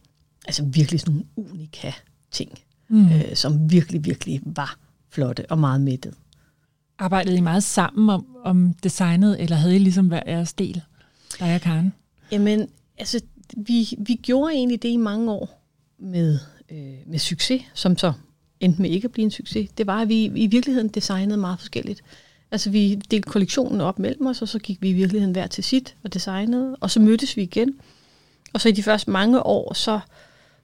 [0.45, 1.91] altså virkelig sådan nogle unika
[2.31, 3.05] ting, mm.
[3.05, 4.77] øh, som virkelig, virkelig var
[5.09, 6.13] flotte og meget mættet.
[6.99, 10.81] Arbejdede I meget sammen om, om designet, eller havde I ligesom hver jeres del,
[11.39, 11.93] dig og Karen?
[12.31, 13.21] Jamen, altså,
[13.57, 15.63] vi, vi gjorde egentlig det i mange år
[15.99, 16.39] med,
[16.71, 18.13] øh, med succes, som så
[18.59, 19.69] endte med ikke at blive en succes.
[19.77, 22.01] Det var, at vi i virkeligheden designede meget forskelligt.
[22.51, 25.63] Altså, vi delte kollektionen op mellem os, og så gik vi i virkeligheden hver til
[25.63, 27.73] sit og designede, og så mødtes vi igen.
[28.53, 29.99] Og så i de første mange år, så,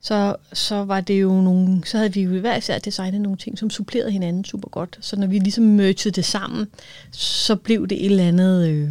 [0.06, 3.60] så, så var det jo nogle, så havde vi jo hver især designet nogle ting,
[3.60, 4.98] som supplerede hinanden super godt.
[5.02, 6.68] Så når vi ligesom mergede det sammen,
[7.12, 8.90] så blev det et eller andet, øh,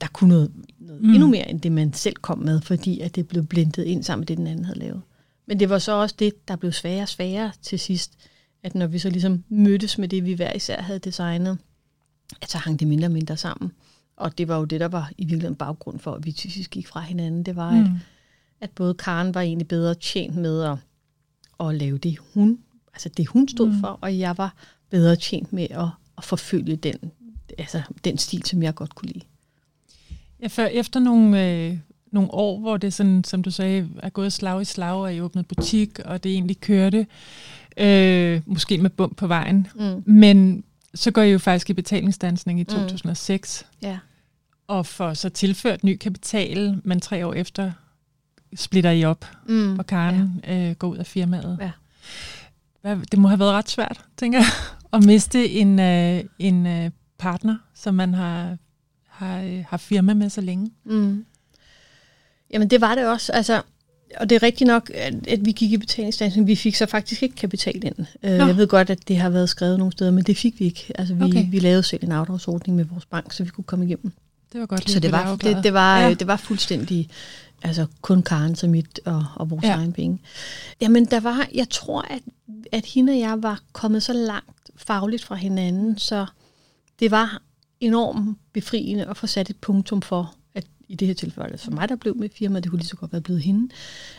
[0.00, 1.10] der kunne noget, noget mm.
[1.10, 4.20] endnu mere end det, man selv kom med, fordi at det blev blendet ind sammen
[4.20, 5.02] med det, den anden havde lavet.
[5.46, 8.12] Men det var så også det, der blev sværere og sværere til sidst,
[8.62, 11.58] at når vi så ligesom mødtes med det, vi hver især havde designet,
[12.42, 13.72] at så hang det mindre og mindre sammen.
[14.16, 16.86] Og det var jo det, der var i virkeligheden baggrund for, at vi typisk gik
[16.86, 17.42] fra hinanden.
[17.42, 17.80] Det var, mm.
[17.80, 17.90] at,
[18.64, 20.76] at både Karen var egentlig bedre tjent med at,
[21.60, 22.58] at lave det, hun,
[22.94, 23.80] altså det, hun stod mm.
[23.80, 24.54] for, og jeg var
[24.90, 26.94] bedre tjent med at, at forfølge den,
[27.58, 29.24] altså den stil, som jeg godt kunne lide.
[30.42, 31.78] Ja, for efter nogle, øh,
[32.12, 35.20] nogle år, hvor det sådan, som du sagde, er gået slag i slag, og I
[35.20, 37.06] åbnet butik, og det egentlig kørte,
[37.76, 40.02] øh, måske med bump på vejen, mm.
[40.06, 43.66] men så går I jo faktisk i betalingsdansning i 2006.
[43.70, 43.88] Mm.
[43.88, 43.98] Ja.
[44.66, 47.72] Og får så tilført ny kapital, men tre år efter
[48.56, 49.78] splitter I op, mm.
[49.78, 50.68] og Karen ja.
[50.68, 51.58] øh, går ud af firmaet.
[51.60, 51.70] Ja.
[52.80, 54.46] Hvad, det må have været ret svært, tænker jeg,
[54.92, 58.56] at miste en, øh, en øh, partner, som man har,
[59.08, 60.70] har, øh, har firma med så længe.
[60.84, 61.24] Mm.
[62.52, 63.32] Jamen det var det også.
[63.32, 63.62] Altså,
[64.16, 66.46] og det er rigtigt nok, at, at vi gik i betalingsdagen.
[66.46, 67.98] Vi fik så faktisk ikke kapital ind.
[67.98, 70.64] Uh, jeg ved godt, at det har været skrevet nogle steder, men det fik vi
[70.64, 70.92] ikke.
[70.94, 71.46] Altså, vi, okay.
[71.50, 74.12] vi lavede selv en afdragsordning med vores bank, så vi kunne komme igennem.
[74.52, 74.90] Det var godt.
[74.90, 76.14] Så det var, det, det, var, ja.
[76.14, 77.08] det var fuldstændig
[77.64, 79.74] altså kun Karen som mit og, og vores ja.
[79.74, 80.18] egen penge.
[80.80, 82.22] Jamen, der var, jeg tror, at,
[82.72, 86.26] at hende og jeg var kommet så langt fagligt fra hinanden, så
[87.00, 87.42] det var
[87.80, 90.34] enormt befriende at få sat et punktum for,
[90.88, 93.12] i det her tilfælde for mig, der blev med firmaet, det kunne lige så godt
[93.12, 93.68] være blevet hende.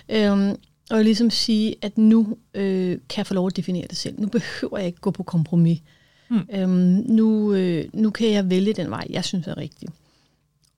[0.09, 0.55] Øhm,
[0.91, 4.19] og ligesom sige, at nu øh, kan jeg få lov at definere det selv.
[4.19, 5.81] Nu behøver jeg ikke gå på kompromis.
[6.29, 6.41] Mm.
[6.53, 9.89] Øhm, nu, øh, nu kan jeg vælge den vej, jeg synes er rigtig.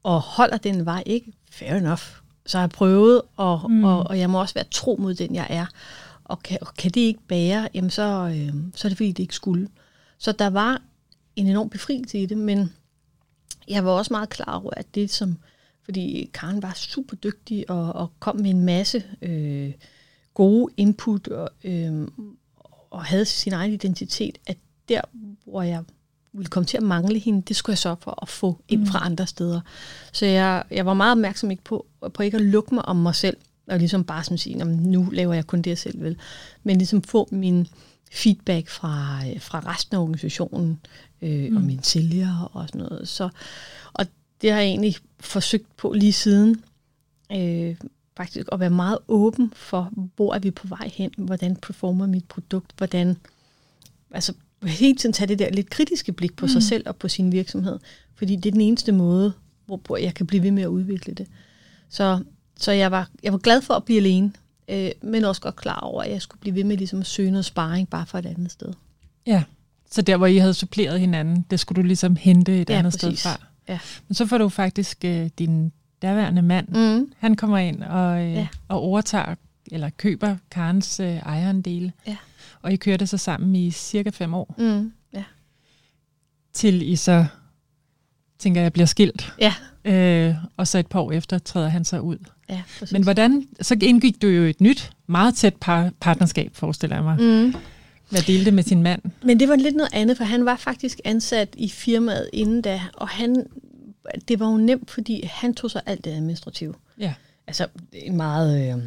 [0.04, 2.04] Og holder den vej ikke, fair enough.
[2.48, 3.84] Så har jeg prøvet, og, mm.
[3.84, 5.66] og, og jeg må også være tro mod den, jeg er.
[6.24, 9.24] Og kan, og kan det ikke bære, jamen så, øh, så er det fordi, det
[9.24, 9.68] ikke skulle.
[10.18, 10.82] Så der var
[11.36, 12.74] en enorm befrielse i det, men
[13.68, 15.38] jeg var også meget klar over, at det, som
[15.84, 19.74] fordi Karen var super dygtig og, og kom med en masse øh,
[20.34, 22.08] gode input og, øh,
[22.90, 24.58] og havde sin egen identitet, at
[24.90, 25.02] der,
[25.46, 25.84] hvor jeg
[26.38, 29.00] ville komme til at mangle hende, det skulle jeg så for at få ind fra
[29.00, 29.06] mm.
[29.06, 29.62] andre steder.
[30.12, 33.16] Så jeg, jeg var meget opmærksom ikke på, på ikke at lukke mig om mig
[33.16, 36.18] selv, og ligesom bare sådan sige, nu laver jeg kun det, jeg selv vil.
[36.64, 37.68] Men ligesom få min
[38.12, 40.80] feedback fra, fra resten af organisationen,
[41.22, 41.58] øh, mm.
[41.58, 43.08] og mine sælgere og sådan noget.
[43.08, 43.30] Så,
[43.94, 44.06] og
[44.42, 46.64] det har jeg egentlig forsøgt på lige siden.
[47.32, 47.76] Øh,
[48.18, 52.26] faktisk at være meget åben for, hvor er vi på vej hen, hvordan performer mit
[52.26, 53.18] produkt, hvordan,
[54.12, 56.50] altså hele tiden tage det der lidt kritiske blik på mm.
[56.50, 57.80] sig selv og på sin virksomhed,
[58.16, 59.34] fordi det er den eneste måde,
[59.66, 61.28] hvor jeg kan blive ved med at udvikle det.
[61.90, 62.24] Så,
[62.58, 64.32] så jeg, var, jeg var glad for at blive alene,
[64.68, 67.32] øh, men også godt klar over, at jeg skulle blive ved med ligesom at søge
[67.32, 68.74] noget sparring bare for et andet sted.
[69.26, 69.44] Ja,
[69.92, 72.94] så der hvor I havde suppleret hinanden, det skulle du ligesom hente et ja, andet
[72.94, 73.20] præcis.
[73.20, 73.46] sted fra?
[73.68, 73.80] Ja.
[74.08, 77.12] Men så får du faktisk øh, din daværende mand, mm.
[77.18, 78.48] han kommer ind og, øh, ja.
[78.68, 79.36] og overtager,
[79.72, 81.92] eller køber Karens øh, ejerandel.
[82.08, 82.18] Ja.
[82.68, 84.56] Og I kører det så sammen i cirka fem år.
[84.58, 84.92] Mm.
[85.14, 85.24] Ja.
[86.54, 87.26] Til I så,
[88.40, 89.34] tænker jeg, bliver skilt.
[89.40, 89.54] Ja.
[89.86, 92.18] Øh, og så et par år efter træder han så ud.
[92.50, 97.04] Ja, Men hvordan, så indgik du jo et nyt, meget tæt par, partnerskab, forestiller jeg
[97.04, 97.22] mig.
[97.22, 97.56] Mm.
[98.10, 99.02] Hvad delte med sin mand?
[99.24, 102.82] Men det var lidt noget andet, for han var faktisk ansat i firmaet inden da,
[102.94, 103.46] og han,
[104.28, 106.74] det var jo nemt, fordi han tog sig alt det administrative.
[107.00, 107.14] Ja.
[107.48, 108.84] Altså en meget øh,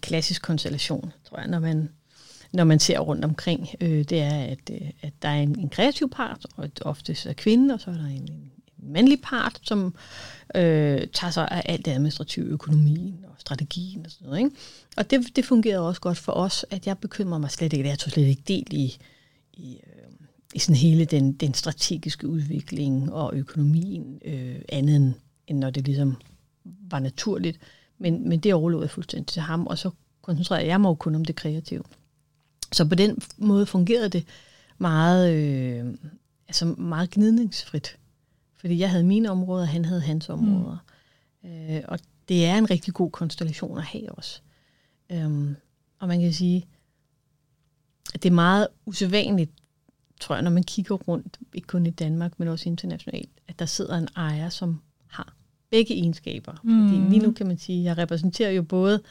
[0.00, 1.88] klassisk konstellation, tror jeg, når man,
[2.52, 3.68] når man ser rundt omkring.
[3.80, 7.32] Øh, det er, at, øh, at der er en, en kreativ part, og oftest er
[7.32, 8.28] kvinden, og så er der en,
[8.82, 9.94] en mandlig part, som
[10.54, 14.38] øh, tager sig af alt det administrative, økonomien og strategien og sådan noget.
[14.38, 14.50] Ikke?
[14.96, 17.98] Og det, det fungerede også godt for os, at jeg bekymrer mig slet ikke, jeg
[17.98, 18.96] tog slet ikke del i,
[19.52, 20.12] i, øh,
[20.54, 25.12] i sådan hele den, den strategiske udvikling og økonomien, øh, andet end,
[25.46, 26.16] end når det ligesom
[26.64, 27.58] var naturligt.
[27.98, 29.90] Men, men det overlod jeg fuldstændig til ham, og så
[30.22, 31.82] koncentrerede jeg mig jo kun om det kreative.
[32.72, 34.24] Så på den måde fungerede det
[34.78, 35.94] meget, øh,
[36.48, 37.98] altså meget gnidningsfrit.
[38.56, 40.78] Fordi jeg havde mine områder, og han havde hans områder.
[41.42, 41.50] Mm.
[41.50, 44.40] Øh, og det er en rigtig god konstellation at have også.
[45.10, 45.56] Øhm,
[45.98, 46.66] og man kan sige,
[48.14, 49.50] at det er meget usædvanligt,
[50.20, 53.66] tror jeg, når man kigger rundt, ikke kun i Danmark, men også internationalt, at der
[53.66, 55.34] sidder en ejer, som har
[55.70, 56.52] begge egenskaber.
[56.62, 56.88] Mm.
[56.88, 59.02] Fordi lige nu kan man sige, at jeg repræsenterer jo både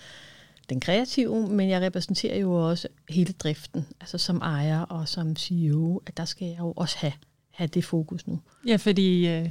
[0.69, 6.01] den kreative, men jeg repræsenterer jo også hele driften, altså som ejer og som CEO,
[6.05, 7.13] at der skal jeg jo også have,
[7.51, 8.39] have det fokus nu.
[8.67, 9.49] Ja, fordi øh,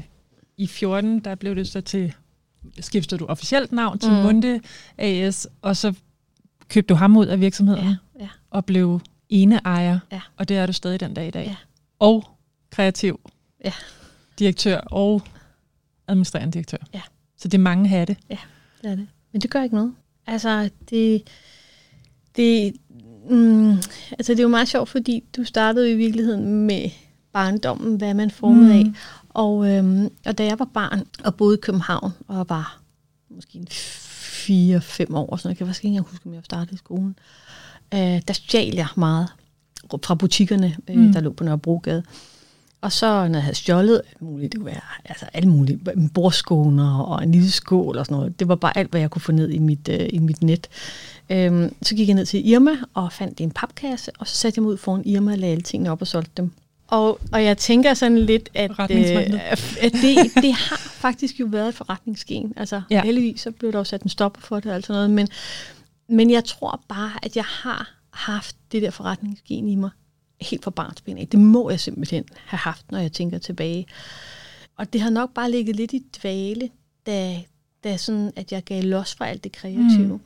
[0.57, 2.15] i 14, der blev det så til,
[2.81, 4.17] skiftede du officielt navn til mm.
[4.17, 4.61] Munde
[4.99, 5.95] AS, og så
[6.69, 10.21] købte du ham ud af virksomheden Ja, ja, og blev ene ejer, Ja.
[10.37, 11.47] og det er du stadig den dag i dag.
[11.47, 11.57] Ja.
[11.99, 12.29] Og
[12.71, 13.21] kreativ
[13.65, 13.73] Ja.
[14.39, 15.23] direktør og
[16.09, 16.79] administrerende direktør.
[16.95, 17.03] Ja.
[17.37, 18.17] Så det er mange hatte.
[18.29, 18.39] det
[18.91, 19.09] er det.
[19.33, 19.95] Men det gør ikke noget.
[20.27, 21.23] Altså, det,
[22.37, 22.73] det,
[23.31, 23.71] mm,
[24.11, 26.91] altså, det er jo meget sjovt, fordi du startede i virkeligheden med
[27.33, 28.79] barndommen, hvad man formede mm.
[28.81, 28.93] af.
[29.29, 32.81] Og, øhm, og da jeg var barn og boede i København, og var
[33.31, 36.79] måske en 4-5 år, så jeg kan faktisk ikke engang huske, om jeg startede i
[36.79, 37.17] skolen,
[37.95, 39.29] øh, der stjal jeg meget
[40.05, 41.13] fra butikkerne, øh, Mm.
[41.13, 42.03] der lå på Nørrebrogade.
[42.83, 45.81] Og så, når jeg havde stjålet alt muligt, det kunne være altså alt muligt,
[46.15, 48.41] bordskåner og en lille skål og sådan noget.
[48.41, 50.69] Det var bare alt, hvad jeg kunne få ned i mit, øh, i mit net.
[51.31, 54.63] Øhm, så gik jeg ned til Irma og fandt en papkasse, og så satte jeg
[54.63, 56.51] mig ud foran Irma og lagde alle tingene op og solgte dem.
[56.89, 59.41] Og, og jeg tænker sådan lidt, at, øh,
[59.81, 62.53] at det, det har faktisk jo været et forretningsgen.
[62.57, 62.97] Altså Ja.
[62.97, 63.03] ja.
[63.03, 65.29] heldigvis så blev der jo sat en stopper for det og alt sådan noget, men,
[66.09, 69.91] men jeg tror bare, at jeg har haft det der forretningsgen i mig
[70.41, 71.29] helt fra barnsben af.
[71.29, 73.87] Det må jeg simpelthen have haft, når jeg tænker tilbage.
[74.77, 76.71] Og det har nok bare ligget lidt i dvale,
[77.07, 77.43] da,
[77.85, 80.07] da sådan, at jeg gav los fra alt det kreative.
[80.07, 80.13] Mm.
[80.13, 80.21] Mm.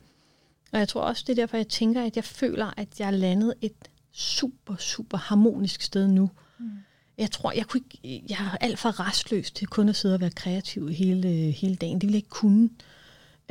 [0.73, 3.11] Og jeg tror også, det er derfor, jeg tænker, at jeg føler, at jeg er
[3.11, 6.29] landet et super, super harmonisk sted nu.
[6.59, 6.69] Mm.
[7.17, 10.21] Jeg tror, jeg, kunne ikke, jeg er alt for restløs til kun at sidde og
[10.21, 11.95] være kreativ hele, hele dagen.
[11.95, 12.69] Det ville jeg ikke kunne.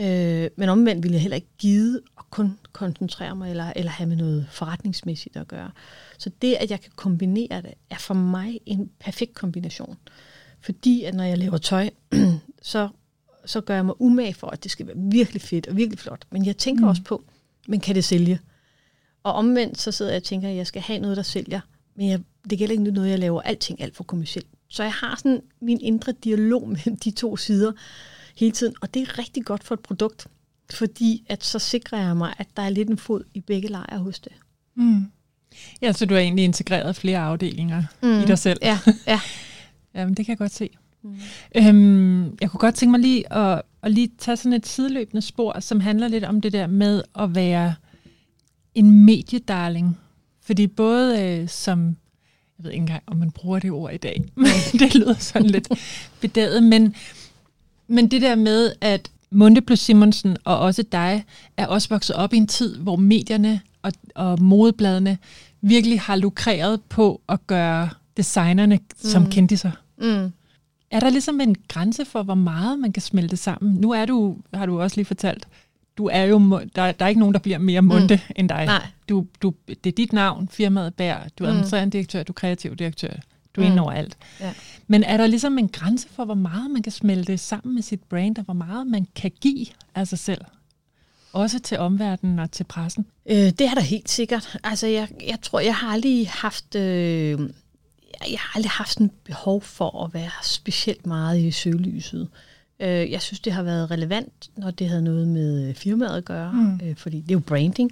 [0.01, 4.09] Øh, men omvendt ville jeg heller ikke gide at kun koncentrere mig eller, eller have
[4.09, 5.71] med noget forretningsmæssigt at gøre.
[6.19, 9.97] Så det, at jeg kan kombinere det, er for mig en perfekt kombination.
[10.61, 11.91] Fordi at når jeg laver tøj,
[12.63, 12.89] så,
[13.47, 16.25] så gør jeg mig umage for, at det skal være virkelig fedt og virkelig flot.
[16.31, 16.89] Men jeg tænker Mm.
[16.89, 17.25] også på,
[17.69, 18.41] men kan det sælge?
[19.23, 21.61] Og omvendt så sidder jeg og tænker, at jeg skal have noget, der sælger.
[21.97, 24.47] Men jeg, det gælder ikke noget, jeg laver alting alt for kommercielt.
[24.69, 27.73] Så jeg har sådan min indre dialog med de to sider
[28.37, 28.75] hele tiden.
[28.81, 30.27] Og det er rigtig godt for et produkt.
[30.71, 33.99] Fordi at så sikrer jeg mig, at der er lidt en fod i begge lejre
[33.99, 34.33] hos det.
[34.75, 35.07] Mm.
[35.83, 38.21] Ja, så du har egentlig integreret flere afdelinger mm.
[38.21, 38.59] i dig selv.
[38.63, 39.21] Ja, ja.
[39.95, 40.71] Jamen, det kan jeg godt se.
[41.03, 41.17] Mm.
[41.57, 45.61] Øhm, jeg kunne godt tænke mig lige at, at lige tage sådan et sideløbende spor,
[45.61, 47.75] som handler lidt om det der med at være
[48.75, 49.99] en mediedarling.
[50.43, 51.87] Fordi både øh, som,
[52.59, 55.51] jeg ved ikke engang, om man bruger det ord i dag, men det lyder sådan
[55.51, 55.69] lidt
[56.21, 56.95] bedaget, men,
[57.89, 61.25] men det der med, at Munde plus Simonsen og også dig
[61.57, 65.19] er også vokset op i en tid, hvor medierne og, og modebladene
[65.61, 69.31] virkelig har lukreret på at gøre designerne som Mm.
[69.31, 69.71] kendiser.
[69.99, 70.33] Mm.
[70.91, 73.75] Er der ligesom en grænse for, hvor meget man kan smelte sammen?
[73.75, 75.49] Nu er du, har du også lige fortalt,
[75.99, 78.33] du er jo, der, der er ikke nogen, der bliver mere munde mm.
[78.37, 78.67] end dig.
[78.67, 78.87] Nej.
[79.09, 81.51] Du, du, det er dit navn, firmaet bærer, du er Mm.
[81.53, 83.13] administrerende direktør, du er kreativ direktør,
[83.57, 83.71] du er Mm.
[83.73, 84.17] inde over alt.
[84.41, 84.53] Ja.
[84.87, 88.03] Men er der ligesom en grænse for, hvor meget man kan smelte sammen med sit
[88.03, 90.41] brand, og hvor meget man kan give af sig selv?
[91.33, 93.07] Også til omverdenen og til pressen.
[93.27, 94.57] Øh, det er der helt sikkert.
[94.65, 96.75] Altså, jeg, jeg tror, jeg har aldrig haft...
[96.75, 97.39] Øh,
[98.31, 102.29] jeg har aldrig haft en behov for at være specielt meget i søgelyset.
[102.81, 106.25] Øh, jeg synes, det har været relevant, når det havde noget med øh, firmaet at
[106.25, 106.59] gøre, Mm.
[106.59, 106.81] mm.
[106.83, 107.91] øh, fordi det er jo branding.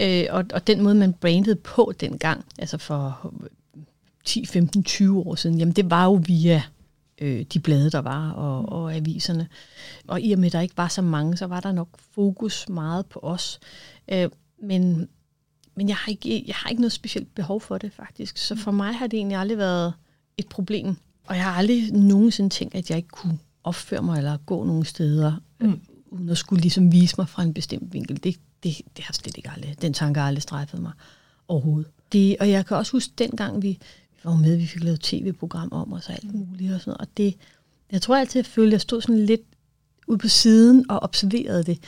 [0.00, 3.32] Øh, og, og den måde, man brandede på dengang, altså for
[4.28, 6.62] 10, 15, 20 år siden, jamen det var jo via
[7.18, 9.48] øh, de blade, der var, og, og aviserne.
[10.06, 12.68] Og i og med, at der ikke var så mange, så var der nok fokus
[12.68, 13.60] meget på os.
[14.08, 14.28] Øh,
[14.62, 15.08] men,
[15.74, 18.36] men jeg har, ikke, jeg har ikke noget specielt behov for det, faktisk.
[18.36, 19.92] Så for mig har det egentlig aldrig været
[20.36, 20.96] et problem.
[21.26, 24.84] Og jeg har aldrig nogensinde tænkt, at jeg ikke kunne opføre mig eller gå nogle
[24.84, 25.68] steder, mm.
[25.68, 28.24] øh, uden at skulle ligesom vise mig fra en bestemt vinkel.
[28.24, 30.92] Det, det, det har slet ikke aldrig, den tanke har aldrig strejfet mig
[31.48, 31.90] overhovedet.
[32.12, 33.78] Det, og jeg kan også huske, dengang vi,
[34.28, 37.00] var med, vi fik lavet tv-program om os og alt muligt og sådan noget.
[37.00, 37.34] Og det,
[37.92, 39.40] jeg tror altid, jeg følte, at jeg stod sådan lidt
[40.06, 41.78] ude på siden og observerede det.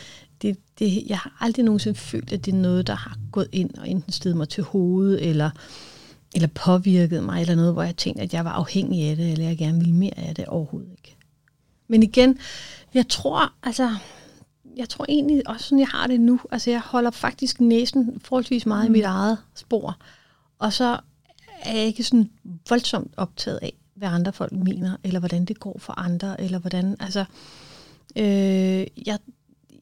[0.42, 3.74] det, det jeg har aldrig nogensinde følt, at det er noget, der har gået ind
[3.74, 5.50] og enten stedet mig til hovedet, eller,
[6.35, 9.44] eller påvirket mig, eller noget, hvor jeg tænkte, at jeg var afhængig af det, eller
[9.44, 11.16] jeg gerne ville mere af det overhovedet ikke.
[11.88, 12.38] Men igen,
[12.94, 13.90] jeg tror, altså,
[14.76, 16.40] jeg tror egentlig også sådan, jeg har det nu.
[16.50, 18.94] Altså, jeg holder faktisk næsen forholdsvis meget mm.
[18.94, 19.98] i mit eget spor.
[20.59, 21.00] Og så
[21.62, 22.31] er jeg ikke sådan
[22.68, 26.96] voldsomt optaget af, hvad andre folk mener, eller hvordan det går for andre, eller hvordan,
[27.01, 27.25] altså,
[28.16, 29.18] øh, jeg,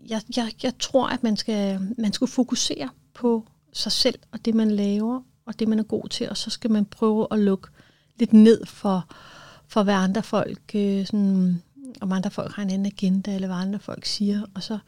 [0.09, 4.55] jeg, jeg, jeg tror, at man skal, man skal fokusere på sig selv, og det
[4.55, 7.69] man laver, og det man er god til, og så skal man prøve at lukke
[8.19, 9.07] lidt ned for,
[9.69, 11.63] for hvad andre folk øh, sådan,
[12.01, 14.43] om andre folk har en anden agenda, eller hvad andre folk siger.
[14.55, 14.79] Og så,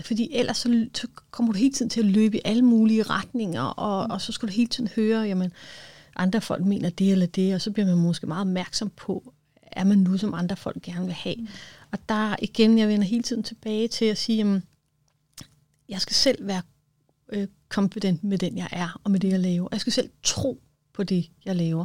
[0.00, 3.62] fordi ellers så, så kommer du hele tiden til at løbe i alle mulige retninger,
[3.62, 5.52] og, og så skal du hele tiden høre, jamen,
[6.20, 9.84] andre folk mener det eller det, og så bliver man måske meget opmærksom på, er
[9.84, 11.36] man nu, som andre folk gerne vil have.
[11.36, 11.48] Mm.
[11.92, 14.62] Og der igen, jeg vender hele tiden tilbage til at sige, jamen,
[15.88, 16.62] jeg skal selv være
[17.32, 19.68] øh, confident med den, jeg er, og med det, jeg laver.
[19.72, 21.84] Jeg skal selv tro på det, jeg laver.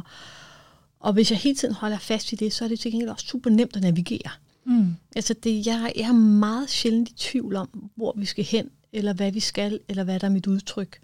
[1.00, 3.26] Og hvis jeg hele tiden holder fast i det, så er det til gengæld også
[3.26, 4.30] super nemt at navigere.
[4.64, 4.94] Mm.
[5.16, 9.12] Altså det, jeg, jeg er meget sjældent i tvivl om, hvor vi skal hen, eller
[9.12, 10.98] hvad vi skal, eller hvad der er mit udtryk.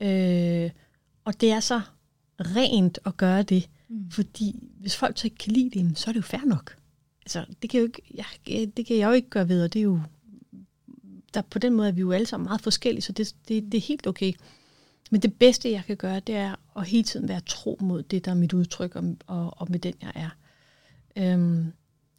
[0.00, 0.70] Øh,
[1.24, 1.80] og det er så
[2.40, 4.10] rent at gøre det, mm.
[4.10, 6.76] fordi hvis folk så ikke kan lide det, så er det jo fair nok.
[7.22, 8.24] Altså, det kan, jo ikke, jeg,
[8.76, 10.00] det kan jeg jo ikke gøre ved, og det er jo,
[11.34, 13.78] der, på den måde er vi jo alle sammen meget forskellige, så det, det, det
[13.78, 14.32] er helt okay.
[15.10, 18.24] Men det bedste, jeg kan gøre, det er at hele tiden være tro mod det,
[18.24, 20.30] der er mit udtryk, og, og, og med den, jeg er.
[21.16, 21.72] Øhm,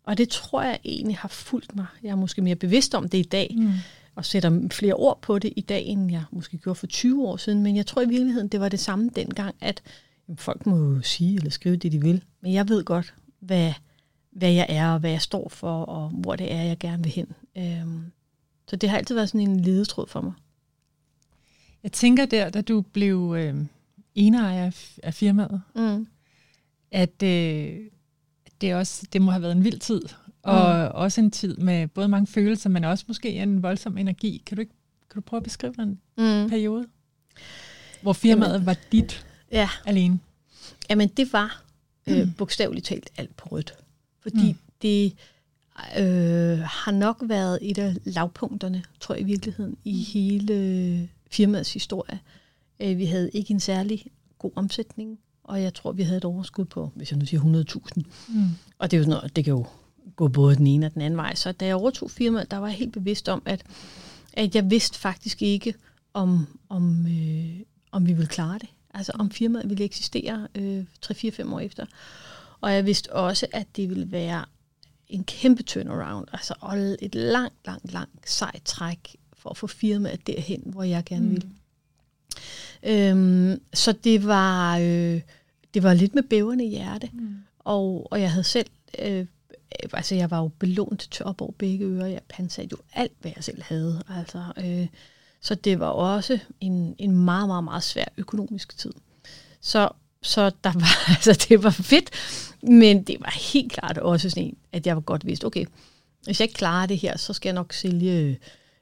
[0.04, 1.86] og det tror jeg egentlig har fulgt mig.
[2.04, 3.72] Jeg er måske mere bevidst om det i dag, mm.
[4.16, 7.38] og sætter flere ord på det i dag, end jeg måske gjorde for 20 år
[7.38, 7.64] siden.
[7.64, 9.84] Men jeg tror i virkeligheden, det var det samme dengang, at
[10.28, 12.24] jamen, folk må jo sige eller skrive det, de vil.
[12.42, 13.74] Men jeg ved godt, hvad,
[14.32, 17.12] hvad jeg er, og hvad jeg står for, og hvor det er, jeg gerne vil
[17.12, 17.28] hen.
[17.58, 18.12] Øhm,
[18.68, 20.34] så det har altid været sådan en ledetråd for mig.
[21.84, 23.56] Jeg tænker der, da du blev øh,
[24.16, 24.72] eneejer
[25.04, 26.08] af firmaet, mm.
[26.92, 27.78] at øh,
[28.62, 30.02] det, også, det må have været en vild tid,
[30.44, 30.92] og mm.
[30.94, 34.44] også en tid med både mange følelser, men også måske en voldsom energi.
[34.46, 34.74] Kan du, ikke,
[35.10, 36.50] kan du prøve at beskrive den mm.
[36.50, 36.86] periode,
[38.02, 39.70] hvor firmaet Jamen, var dit ja.
[39.86, 40.20] alene?
[40.90, 41.64] Jamen, det var
[42.08, 42.34] øh, mm.
[42.34, 43.74] bogstaveligt talt alt på rødt.
[44.20, 44.58] Fordi mm.
[44.82, 45.14] det
[45.98, 52.20] øh, har nok været et af lavpunkterne, tror jeg i virkeligheden, i hele firmaets historie.
[52.80, 54.06] Øh, vi havde ikke en særlig
[54.40, 57.66] god omsætning, og jeg tror, vi havde et overskud på, hvis jeg nu siger
[57.98, 58.02] 100.000.
[58.28, 58.44] Mm.
[58.80, 59.66] Og det, er jo sådan noget, det kan jo
[60.16, 61.36] gå både den ene og den anden vej.
[61.36, 63.64] Så da jeg overtog firmaet, der var jeg helt bevidst om, at,
[64.34, 65.74] at jeg vidste faktisk ikke,
[66.14, 67.60] om, om, øh,
[67.92, 68.70] om vi ville klare det.
[68.96, 71.86] Altså om firmaet ville eksistere øh, 3-4-5 år efter.
[72.62, 74.46] Og jeg vidste også, at det ville være
[75.08, 76.28] en kæmpe turnaround.
[76.34, 76.54] Altså
[77.02, 81.46] et langt, langt, langt sejt træk for at få firmaet derhen, hvor jeg gerne vil.
[81.46, 82.90] Mm.
[82.90, 85.22] Øhm, så det var, øh,
[85.74, 87.10] det var lidt med bæverne i hjerte.
[87.14, 87.36] Mm.
[87.60, 89.26] Og, og jeg havde selv, øh,
[89.94, 92.08] altså jeg var jo belånt til op over begge ører.
[92.08, 94.04] Jeg pansatte jo alt, hvad jeg selv havde.
[94.10, 94.88] Altså, øh,
[95.46, 98.92] så det var også en, en meget, meget, meget svær økonomisk tid.
[99.62, 99.90] Så,
[100.22, 102.10] så der var, altså, det var fedt,
[102.64, 105.66] men det var helt klart også sådan en, at jeg var godt vidst, okay,
[106.24, 108.40] hvis jeg ikke klarer det her, så skal jeg nok sælge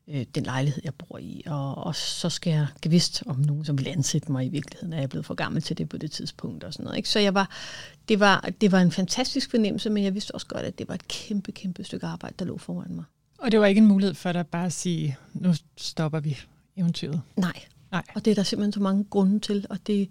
[0.08, 3.78] øh, den lejlighed, jeg bor i, og, og så skal jeg gevidst om nogen, som
[3.78, 6.63] vil ansætte mig i virkeligheden, er jeg blevet for gammel til det på det tidspunkt
[6.63, 6.97] og sådan noget.
[6.97, 7.10] Ikke?
[7.10, 7.49] Så jeg var,
[8.10, 10.95] det, var, det var en fantastisk fornemmelse, men jeg vidste også godt, at det var
[10.95, 13.04] et kæmpe, kæmpe stykke arbejde, der lå foran mig.
[13.38, 16.38] Og det var ikke en mulighed for dig bare at sige, nu stopper vi
[16.78, 17.22] eventyret?
[17.38, 17.62] Nej.
[17.92, 18.04] Nej.
[18.16, 20.10] Og det er der simpelthen så mange grunde til, og det,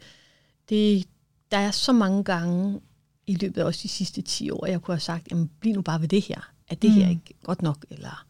[0.68, 1.04] det,
[1.50, 2.80] der er så mange gange
[3.26, 5.82] i løbet af også de sidste 10 år, jeg kunne have sagt, jamen bliv nu
[5.82, 6.52] bare ved det her.
[6.68, 6.96] Er det mm.
[6.96, 7.84] her ikke godt nok?
[7.90, 8.26] Eller,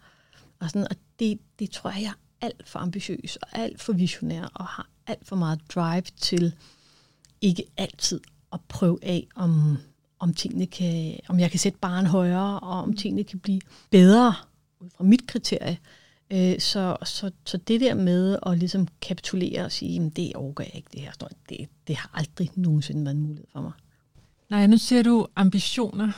[0.61, 2.09] og, sådan, og det, det tror jeg, jeg
[2.41, 6.55] er alt for ambitiøs og alt for visionær og har alt for meget drive til
[7.41, 8.21] ikke altid
[8.53, 9.77] at prøve af, om,
[10.19, 14.35] om tingene kan, om jeg kan sætte barn højere, og om tingene kan blive bedre
[14.81, 15.79] ud fra mit kriterie.
[16.33, 20.65] Øh, så, så, så det der med at ligesom kapitulere og sige, at det overgår
[20.65, 21.13] jeg ikke, det her,
[21.49, 23.73] det, det har aldrig nogensinde været en mulighed for mig.
[24.51, 26.13] Nej, nu ser du ambitioner.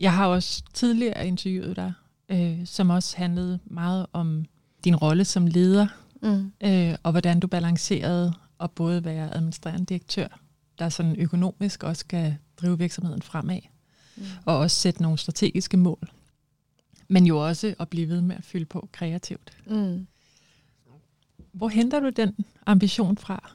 [0.00, 1.92] Jeg har også tidligere interviewet dig,
[2.28, 4.44] øh, som også handlede meget om
[4.84, 5.86] din rolle som leder,
[6.22, 6.52] mm.
[6.60, 10.28] øh, og hvordan du balancerede at både være administrerende direktør,
[10.78, 13.60] der sådan økonomisk også skal drive virksomheden fremad,
[14.16, 14.24] mm.
[14.44, 16.10] og også sætte nogle strategiske mål,
[17.08, 19.58] men jo også at blive ved med at fylde på kreativt.
[19.66, 20.06] Mm.
[21.52, 22.36] Hvor henter du den
[22.66, 23.50] ambition fra?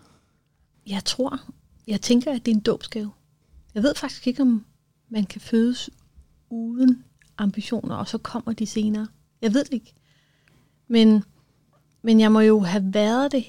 [0.88, 1.40] Jeg tror,
[1.88, 3.12] jeg tænker, at det er en dåbsgave.
[3.76, 4.66] Jeg ved faktisk ikke, om
[5.10, 5.90] man kan fødes
[6.50, 7.04] uden
[7.38, 9.08] ambitioner, og så kommer de senere.
[9.42, 9.94] Jeg ved det ikke.
[10.88, 11.24] Men,
[12.02, 13.46] men jeg må jo have været det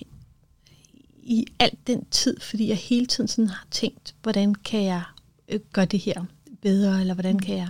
[1.22, 5.02] i al den tid, fordi jeg hele tiden sådan har tænkt, hvordan kan jeg
[5.48, 6.24] øh, gøre det her
[6.62, 7.68] bedre, eller hvordan kan jeg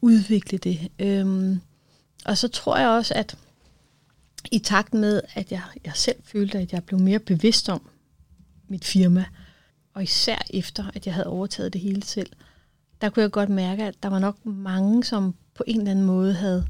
[0.00, 0.88] udvikle det.
[0.98, 1.60] Øhm,
[2.24, 3.36] og så tror jeg også, at
[4.50, 7.88] i takt med, at jeg, jeg selv følte, at jeg blev mere bevidst om
[8.68, 9.24] mit firma,
[9.94, 12.30] og især efter, at jeg havde overtaget det hele selv,
[13.00, 16.04] der kunne jeg godt mærke, at der var nok mange, som på en eller anden
[16.04, 16.66] måde havde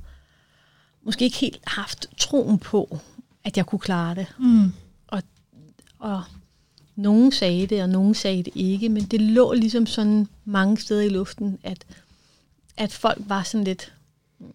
[1.03, 2.99] måske ikke helt haft troen på,
[3.45, 4.27] at jeg kunne klare det.
[4.39, 4.73] Mm.
[5.07, 5.23] Og,
[5.99, 6.23] og
[6.97, 11.03] nogen sagde det, og nogen sagde det ikke, men det lå ligesom sådan mange steder
[11.03, 11.87] i luften, at,
[12.81, 13.93] at folk var sådan lidt,
[14.39, 14.53] mm,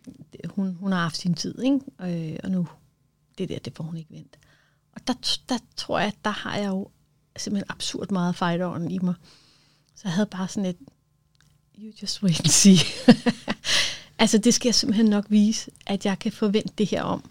[0.50, 1.80] hun, hun har haft sin tid, ikke?
[2.02, 2.68] Øh, og nu,
[3.38, 4.38] det der, det får hun ikke vendt.
[4.92, 6.90] Og der, der tror jeg, der har jeg jo
[7.38, 9.14] simpelthen absurd meget fighteren i mig.
[9.96, 10.78] Så jeg havde bare sådan et,
[11.78, 12.78] you just wait and see.
[14.20, 17.30] altså det skal jeg simpelthen nok vise, at jeg kan forvente det her om.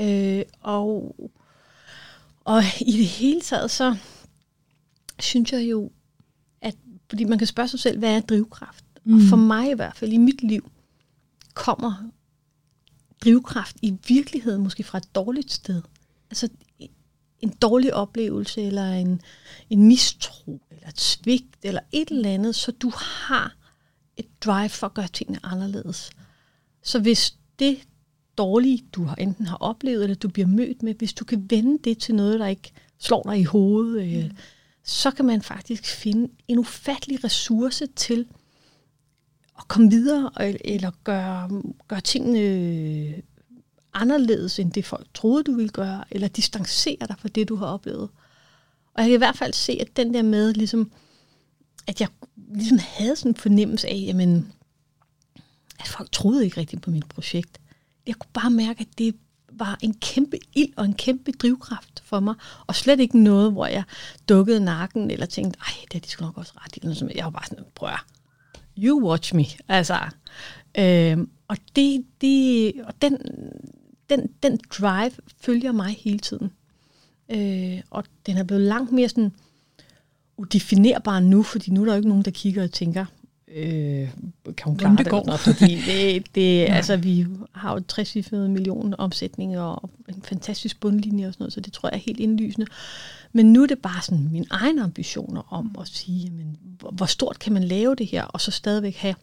[0.00, 1.16] Øh, og,
[2.44, 3.96] og i det hele taget, så
[5.18, 5.90] synes jeg jo,
[6.60, 6.74] at
[7.08, 8.85] fordi man kan spørge sig selv, hvad er drivkraft?
[9.06, 9.14] Mm.
[9.14, 10.70] Og for mig i hvert fald, i mit liv,
[11.54, 12.10] kommer
[13.24, 15.82] drivkraft i virkeligheden måske fra et dårligt sted.
[16.30, 16.48] Altså
[17.40, 19.20] en dårlig oplevelse, eller en,
[19.70, 23.56] en mistro, eller et svigt, eller et eller andet, så du har
[24.16, 26.10] et drive for at gøre tingene anderledes.
[26.82, 27.78] Så hvis det
[28.38, 31.78] dårlige, du har enten har oplevet, eller du bliver mødt med, hvis du kan vende
[31.84, 34.36] det til noget, der ikke slår dig i hovedet, øh, mm.
[34.84, 38.26] så kan man faktisk finde en ufattelig ressource til
[39.58, 40.30] at komme videre,
[40.64, 43.22] eller gøre, gøre tingene
[43.94, 47.66] anderledes, end det folk troede, du ville gøre, eller distancere dig fra det, du har
[47.66, 48.08] oplevet.
[48.94, 50.90] Og jeg kan i hvert fald se, at den der med, ligesom,
[51.86, 52.08] at jeg
[52.54, 54.52] ligesom havde sådan en fornemmelse af, jamen,
[55.80, 57.60] at folk troede ikke rigtigt på mit projekt.
[58.06, 59.14] Jeg kunne bare mærke, at det
[59.52, 62.34] var en kæmpe ild og en kæmpe drivkraft for mig,
[62.66, 63.82] og slet ikke noget, hvor jeg
[64.28, 67.16] dukkede nakken, eller tænkte, ej, det er de sgu nok også ret i.
[67.16, 68.00] Jeg var bare sådan, prøv at,
[68.78, 69.44] you watch me.
[69.68, 69.98] Altså,
[70.78, 71.18] øh,
[71.48, 73.18] og det, det, og den,
[74.10, 76.50] den, den drive følger mig hele tiden.
[77.28, 79.32] Øh, og den er blevet langt mere sådan
[80.36, 83.04] udefinerbar nu, fordi nu er der jo ikke nogen, der kigger og tænker,
[83.48, 84.08] øh,
[84.56, 85.24] kan hun klare det, det går?
[85.26, 86.74] Noget, fordi det, det, ja.
[86.74, 91.60] altså, vi har jo 60 millioner omsætninger og en fantastisk bundlinje og sådan noget, så
[91.60, 92.66] det tror jeg er helt indlysende.
[93.36, 96.58] Men nu er det bare sådan mine egne ambitioner om at sige, jamen,
[96.92, 99.14] hvor, stort kan man lave det her, og så stadigvæk have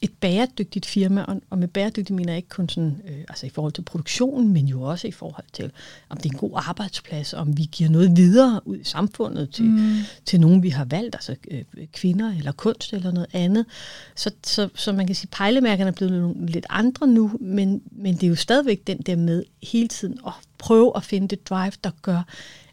[0.00, 3.72] et bæredygtigt firma, og, med bæredygtigt mener jeg ikke kun sådan, øh, altså i forhold
[3.72, 5.70] til produktionen, men jo også i forhold til,
[6.08, 9.64] om det er en god arbejdsplads, om vi giver noget videre ud i samfundet til,
[9.64, 9.96] mm.
[10.24, 13.66] til nogen, vi har valgt, altså øh, kvinder eller kunst eller noget andet.
[14.14, 18.22] Så, så, så man kan sige, pejlemærkerne er blevet lidt andre nu, men, men det
[18.22, 21.90] er jo stadigvæk den der med hele tiden at prøve at finde det drive, der
[22.02, 22.22] gør,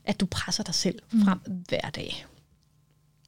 [0.10, 1.22] at du presser dig selv mm.
[1.26, 1.40] frem
[1.70, 2.26] hver dag.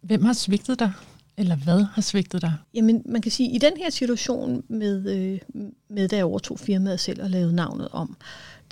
[0.02, 0.92] Hvem har svigtet dig?
[1.38, 2.54] Eller hvad har svigtet dig?
[2.74, 5.40] Jamen, man kan sige, at i den her situation med, øh,
[5.90, 8.18] med da jeg overtog firmaet selv og lavede navnet om,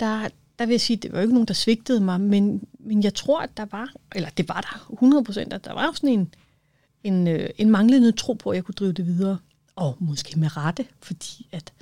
[0.00, 3.02] der, der vil jeg sige, at det var ikke nogen, der svigtede mig, men, men
[3.02, 6.08] jeg tror, at der var, eller det var der 100 procent, at der var sådan
[6.08, 6.34] en,
[7.04, 9.38] en, øh, en manglende tro på, at jeg kunne drive det videre.
[9.76, 11.72] Og måske med rette, fordi at,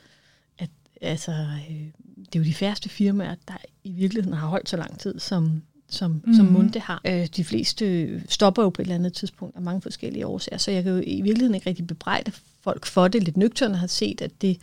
[0.58, 0.70] at
[1.00, 1.32] altså,
[1.70, 5.18] øh, det er jo de færreste firmaer, der i virkeligheden har holdt så lang tid,
[5.18, 6.34] som, som, mm.
[6.34, 7.00] som Munde har.
[7.04, 10.70] Øh, de fleste stopper jo på et eller andet tidspunkt af mange forskellige årsager, så
[10.70, 13.24] jeg kan jo i virkeligheden ikke rigtig bebrejde folk for det.
[13.24, 14.58] Lidt nøgterne har set, at det,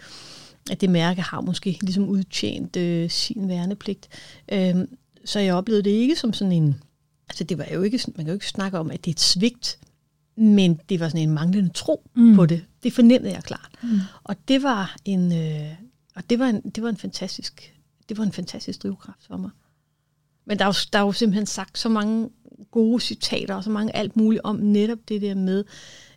[0.71, 4.09] at det mærke har måske ligesom udtjent øh, sin værnepligt.
[4.51, 4.75] Øh,
[5.25, 6.75] så jeg oplevede det ikke som sådan en...
[7.29, 9.19] Altså det var jo ikke, man kan jo ikke snakke om, at det er et
[9.19, 9.79] svigt,
[10.35, 12.35] men det var sådan en manglende tro mm.
[12.35, 12.65] på det.
[12.83, 13.69] Det fornemmede jeg klart.
[13.83, 13.99] Mm.
[14.23, 15.71] Og det var en, øh,
[16.15, 17.73] og det var en, det var en fantastisk,
[18.09, 19.49] det var en fantastisk drivkraft for mig.
[20.45, 22.29] Men der er, jo, der er jo simpelthen sagt så mange
[22.71, 25.63] gode citater og så mange alt muligt om netop det der med,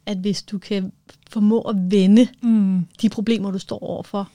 [0.06, 0.92] at hvis du kan
[1.30, 2.86] formå at vende mm.
[3.02, 4.30] de problemer, du står overfor,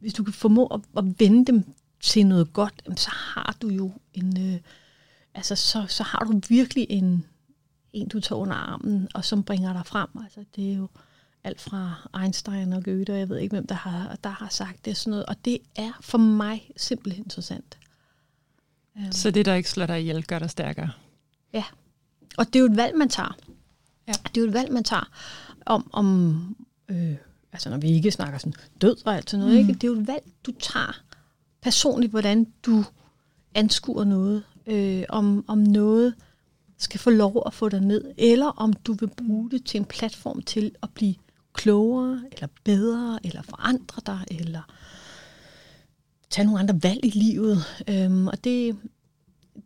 [0.00, 1.64] hvis du kan formå at, at vende dem
[2.00, 4.60] til noget godt, så har du jo en, øh,
[5.34, 7.24] altså så, så har du virkelig en,
[7.92, 10.08] en, du tager under armen, og som bringer dig frem.
[10.24, 10.88] Altså det er jo
[11.44, 14.84] alt fra Einstein og Goethe, og jeg ved ikke, hvem der har, der har sagt
[14.84, 15.26] det sådan noget.
[15.26, 17.78] Og det er for mig simpelthen interessant.
[18.96, 20.90] Um, så det, der ikke slår dig ihjel, gør dig stærkere?
[21.52, 21.64] Ja.
[22.38, 23.36] Og det er jo et valg, man tager.
[24.08, 24.12] Ja.
[24.12, 25.10] Det er jo et valg, man tager
[25.66, 26.56] om, om
[26.88, 27.16] øh,
[27.52, 29.68] altså når vi ikke snakker sådan død og alt sådan noget, mm.
[29.68, 29.80] ikke?
[29.80, 31.00] det er jo et valg, du tager
[31.62, 32.84] personligt, hvordan du
[33.54, 36.14] anskuer noget, øh, om, om noget
[36.78, 39.84] skal få lov at få dig ned, eller om du vil bruge det til en
[39.84, 41.14] platform til at blive
[41.52, 44.62] klogere, eller bedre, eller forandre dig, eller
[46.30, 47.64] tage nogle andre valg i livet.
[47.88, 48.76] Øhm, og det,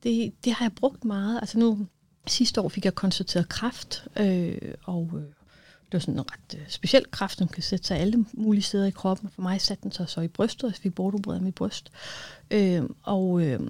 [0.02, 1.38] det, det har jeg brugt meget.
[1.40, 1.86] Altså nu,
[2.26, 5.22] sidste år fik jeg konstateret kræft, øh, og øh,
[5.84, 8.86] det var sådan en ret øh, speciel kræft, som kan sætte sig alle mulige steder
[8.86, 9.30] i kroppen.
[9.34, 11.92] For mig satte den sig så i brystet, og jeg fik bortopereret mit bryst.
[12.50, 13.60] Øh, og, øh,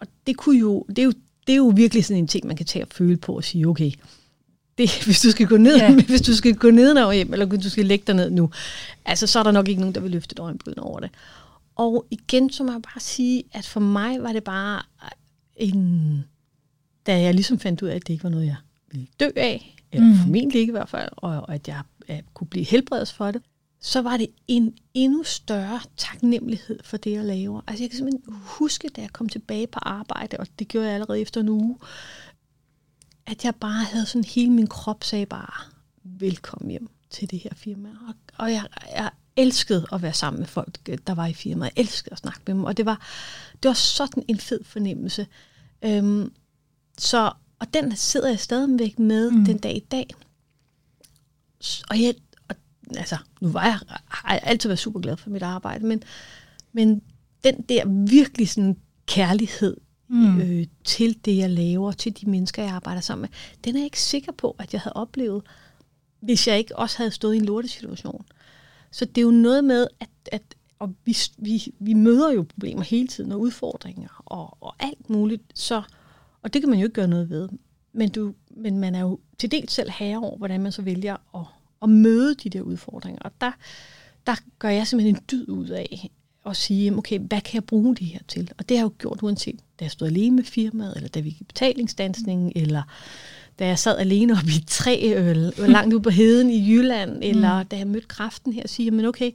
[0.00, 1.12] og det kunne jo, det er jo,
[1.46, 3.68] det er jo virkelig sådan en ting, man kan tage og føle på og sige,
[3.68, 3.92] okay,
[4.78, 5.94] det, hvis du skal gå ned, ja.
[6.08, 8.50] hvis du skal gå ned og hjem, eller hvis du skal lægge dig ned nu,
[9.04, 11.10] altså så er der nok ikke nogen, der vil løfte et øjenbryn over det.
[11.76, 14.82] Og igen, så må jeg bare sige, at for mig var det bare
[15.56, 16.24] en...
[17.06, 18.56] Da jeg ligesom fandt ud af, at det ikke var noget, jeg
[18.90, 20.16] ville dø af, eller mm.
[20.16, 23.42] formentlig ikke i hvert fald, og, og at jeg, jeg kunne blive helbredet for det,
[23.80, 27.60] så var det en endnu større taknemmelighed for det, jeg laver.
[27.66, 30.94] Altså jeg kan simpelthen huske, da jeg kom tilbage på arbejde, og det gjorde jeg
[30.94, 31.76] allerede efter en uge,
[33.26, 35.72] at jeg bare havde sådan, hele min krop sagde bare,
[36.04, 37.88] velkommen hjem til det her firma.
[38.08, 38.64] Og, og jeg,
[38.96, 41.72] jeg elskede at være sammen med folk, der var i firmaet.
[41.76, 43.00] Jeg elskede at snakke med dem, og det var,
[43.62, 45.26] det var sådan en fed fornemmelse.
[45.82, 46.32] Øhm,
[46.98, 49.44] så, og den sidder jeg stadigvæk med mm.
[49.44, 50.06] den dag i dag.
[51.90, 52.14] Og jeg,
[52.48, 52.56] og,
[52.96, 53.78] altså, nu var jeg,
[54.08, 56.02] har jeg altid været super glad for mit arbejde, men,
[56.72, 57.02] men
[57.44, 58.76] den der virkelig sådan
[59.06, 59.76] kærlighed
[60.08, 60.40] mm.
[60.40, 63.28] øh, til det, jeg laver, til de mennesker, jeg arbejder sammen med,
[63.64, 65.42] den er jeg ikke sikker på, at jeg havde oplevet,
[66.20, 68.24] hvis jeg ikke også havde stået i en lortesituation.
[68.96, 70.42] Så det er jo noget med, at, at
[70.78, 75.42] og vi, vi, vi møder jo problemer hele tiden, og udfordringer, og, og alt muligt,
[75.54, 75.82] så,
[76.42, 77.48] og det kan man jo ikke gøre noget ved.
[77.92, 81.16] Men, du, men man er jo til dels selv herre over, hvordan man så vælger
[81.34, 81.44] at,
[81.82, 83.22] at møde de der udfordringer.
[83.22, 83.52] Og der,
[84.26, 86.10] der gør jeg simpelthen en dyd ud af
[86.46, 88.50] at sige, okay, hvad kan jeg bruge det her til?
[88.58, 91.20] Og det har jeg jo gjort uanset, da jeg stod alene med firmaet, eller da
[91.20, 92.82] vi gik betalingsdansningen, eller
[93.58, 97.22] da jeg sad alene oppe i tre øl, langt ude på heden i Jylland, mm.
[97.22, 99.30] eller da jeg mødte kraften her, og sige, men okay,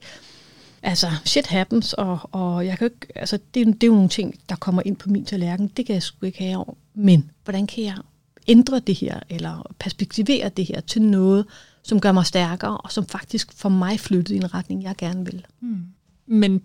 [0.82, 4.34] altså shit happens, og, og jeg kan ikke, altså det, det er jo nogle ting,
[4.48, 6.74] der kommer ind på min tallerken, det kan jeg sgu ikke have over.
[6.94, 7.96] Men hvordan kan jeg
[8.48, 11.46] ændre det her, eller perspektivere det her til noget,
[11.82, 15.24] som gør mig stærkere, og som faktisk får mig flyttet i en retning, jeg gerne
[15.24, 15.46] vil.
[15.60, 15.82] Mm.
[16.26, 16.62] Men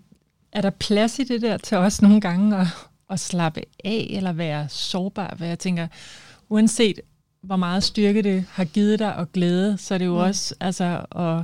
[0.52, 2.66] er der plads i det der til os nogle gange at,
[3.10, 5.34] at slappe af, eller være sårbar?
[5.38, 5.86] Hvad jeg tænker,
[6.48, 7.00] uanset
[7.48, 10.18] hvor meget styrke det har givet dig og glæde, så er det jo mm.
[10.18, 11.38] også altså, at,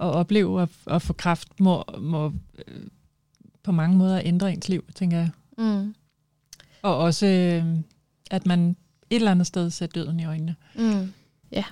[0.00, 2.32] at opleve at, at få kraft må, må
[2.68, 2.86] øh,
[3.62, 5.30] på mange måder ændre ens liv, tænker jeg.
[5.58, 5.94] Mm.
[6.82, 7.64] Og også, øh,
[8.30, 8.76] at man
[9.10, 10.56] et eller andet sted ser døden i øjnene.
[10.74, 11.12] Mm.
[11.52, 11.64] Ja.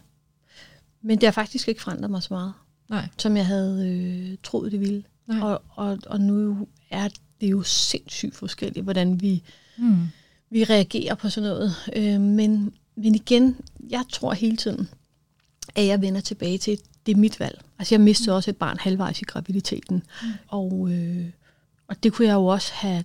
[1.02, 2.52] Men det har faktisk ikke forandret mig så meget,
[2.90, 3.08] Nej.
[3.18, 5.04] som jeg havde øh, troet, det ville.
[5.26, 5.40] Nej.
[5.40, 7.08] Og, og, og nu er
[7.40, 9.42] det jo sindssygt forskelligt, hvordan vi,
[9.78, 10.08] mm.
[10.50, 11.74] vi reagerer på sådan noget.
[11.96, 13.56] Øh, men men igen,
[13.90, 14.88] jeg tror hele tiden,
[15.74, 17.60] at jeg vender tilbage til, det er mit valg.
[17.78, 20.02] Altså jeg mistede også et barn halvvejs i graviditeten.
[20.22, 20.28] Mm.
[20.48, 21.26] Og, øh,
[21.88, 23.04] og det kunne jeg jo også have,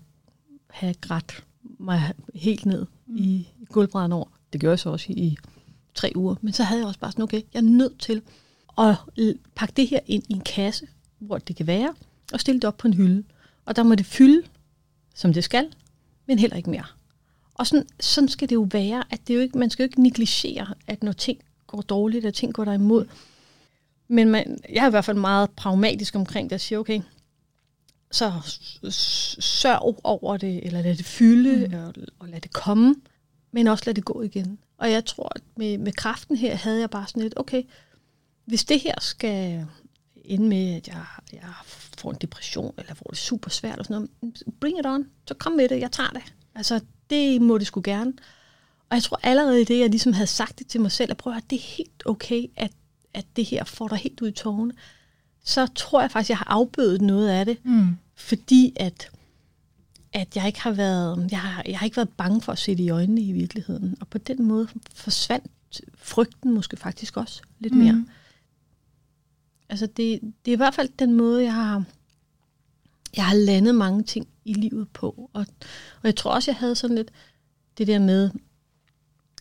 [0.69, 1.43] have grædt
[1.79, 3.17] mig helt ned mm.
[3.17, 4.27] i gulvbrænden over.
[4.53, 5.37] Det gjorde jeg så også i, i
[5.95, 6.35] tre uger.
[6.41, 8.21] Men så havde jeg også bare sådan, okay, jeg er nødt til
[8.77, 8.95] at
[9.55, 10.87] pakke det her ind i en kasse,
[11.19, 11.95] hvor det kan være,
[12.33, 13.23] og stille det op på en hylde.
[13.65, 14.47] Og der må det fylde,
[15.15, 15.67] som det skal,
[16.27, 16.85] men heller ikke mere.
[17.53, 20.03] Og sådan, sådan skal det jo være, at det jo ikke, man skal jo ikke
[20.03, 23.05] negligere, at når ting går dårligt, at ting går der imod.
[24.07, 27.01] Men man, jeg er i hvert fald meget pragmatisk omkring det, og siger, okay,
[28.11, 28.31] så
[29.39, 31.73] sørg over det, eller lad det fylde, mm.
[31.73, 32.95] og, og lad det komme,
[33.51, 34.59] men også lad det gå igen.
[34.77, 37.63] Og jeg tror, at med, med kraften her, havde jeg bare sådan lidt, okay,
[38.45, 39.65] hvis det her skal
[40.25, 41.49] ende med, at jeg, jeg
[41.97, 45.33] får en depression, eller får det super svært, og sådan noget, bring it on, så
[45.33, 46.33] kom med det, jeg tager det.
[46.55, 46.79] Altså,
[47.09, 48.13] det må det skulle gerne.
[48.89, 51.17] Og jeg tror allerede i det, jeg ligesom havde sagt det til mig selv, at
[51.17, 52.71] prøve at det er helt okay, at,
[53.13, 54.73] at det her får dig helt ud i tårne.
[55.43, 57.57] Så tror jeg faktisk, at jeg har afbødet noget af det.
[57.65, 57.97] Mm.
[58.15, 59.09] Fordi at,
[60.13, 62.75] at jeg ikke har været, jeg har, jeg har ikke været bange for at se
[62.75, 63.95] det i øjnene i virkeligheden.
[63.99, 65.51] Og på den måde forsvandt
[65.95, 67.93] frygten måske faktisk også lidt mere.
[67.93, 68.07] Mm.
[69.69, 71.83] Altså det, det er i hvert fald den måde, jeg har,
[73.17, 75.29] jeg har landet mange ting i livet på.
[75.33, 75.45] Og,
[76.01, 77.11] og jeg tror også, jeg havde sådan lidt
[77.77, 78.31] det der med,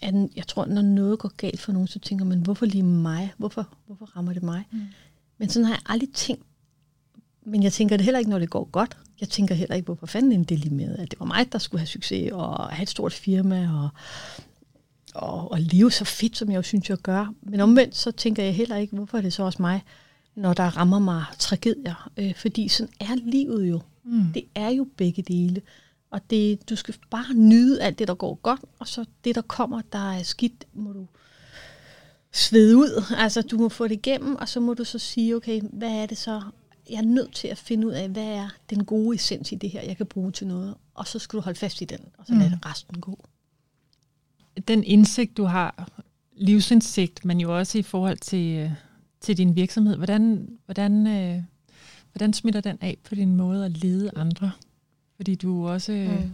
[0.02, 3.32] at jeg tror, når noget går galt for nogen, så tænker man, hvorfor lige mig?
[3.36, 4.64] Hvorfor, hvorfor rammer det mig?
[4.72, 4.80] Mm.
[5.38, 6.42] Men sådan har jeg aldrig tænkt.
[7.46, 8.96] Men jeg tænker det heller ikke, når det går godt.
[9.20, 11.80] Jeg tænker heller ikke, hvorfor fanden det lige med, at det var mig, der skulle
[11.80, 13.70] have succes og have et stort firma.
[13.72, 13.88] Og
[15.14, 17.34] og, og leve så fedt, som jeg jo synes, jeg gør.
[17.42, 19.82] Men omvendt, så tænker jeg heller ikke, hvorfor er det så også mig,
[20.34, 22.10] når der rammer mig tragedier.
[22.16, 23.80] Øh, fordi sådan er livet jo.
[24.04, 24.32] Mm.
[24.34, 25.62] Det er jo begge dele.
[26.10, 29.42] Og det, du skal bare nyde alt det, der går godt, og så det, der
[29.42, 31.06] kommer, der er skidt, må du
[32.32, 33.04] svede ud.
[33.16, 36.06] Altså, du må få det igennem, og så må du så sige, okay, hvad er
[36.06, 36.42] det så?
[36.90, 39.70] Jeg er nødt til at finde ud af, hvad er den gode essens i det
[39.70, 40.74] her, jeg kan bruge til noget.
[40.94, 42.60] Og så skal du holde fast i den, og så lade mm.
[42.66, 43.24] resten gå.
[44.68, 45.88] Den indsigt, du har,
[46.36, 48.70] livsindsigt, men jo også i forhold til, øh,
[49.22, 51.42] til din virksomhed, hvordan, hvordan, øh,
[52.12, 54.50] hvordan smitter den af på din måde at lede andre?
[55.16, 56.30] Fordi du også, mm.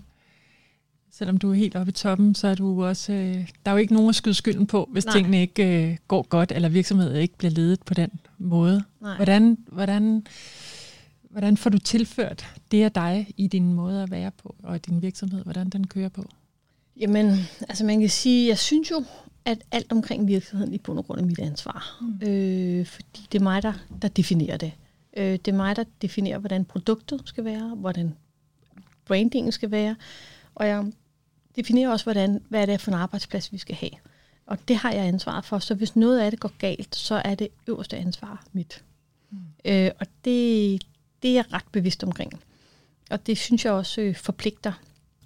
[1.11, 3.77] selvom du er helt oppe i toppen, så er du også, øh, der er jo
[3.77, 5.15] ikke nogen at skyde skylden på, hvis Nej.
[5.15, 8.85] tingene ikke øh, går godt, eller virksomheden ikke bliver ledet på den måde.
[9.01, 9.17] Nej.
[9.17, 10.27] Hvordan, hvordan,
[11.31, 15.03] hvordan får du tilført det af dig i din måde at være på, og din
[15.03, 16.25] virksomhed, hvordan den kører på?
[16.97, 17.37] Jamen,
[17.69, 19.05] altså man kan sige, jeg synes jo,
[19.45, 21.99] at alt omkring virksomheden i bund og grund er mit ansvar.
[22.01, 22.29] Mm.
[22.29, 23.73] Øh, fordi det er mig, der,
[24.03, 24.73] der definerer det.
[25.17, 28.15] Øh, det er mig, der definerer, hvordan produktet skal være, hvordan
[29.05, 29.97] brandingen skal være,
[30.55, 30.93] og jeg
[31.57, 33.91] definerer også, hvordan, hvad er det for en arbejdsplads, vi skal have.
[34.47, 37.35] Og det har jeg ansvar for, så hvis noget af det går galt, så er
[37.35, 38.85] det øverste ansvar mit.
[39.31, 39.39] Mm.
[39.65, 40.83] Øh, og det,
[41.23, 42.33] det er jeg ret bevidst omkring.
[43.11, 44.73] Og det synes jeg også øh, forpligter.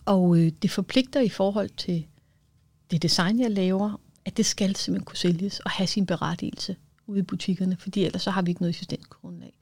[0.04, 2.06] Og øh, det forpligter i forhold til
[2.93, 6.76] det design, jeg laver, at det skal simpelthen kunne sælges og have sin berettigelse
[7.07, 9.53] ude i butikkerne, fordi ellers så har vi ikke noget eksistensgrundlag.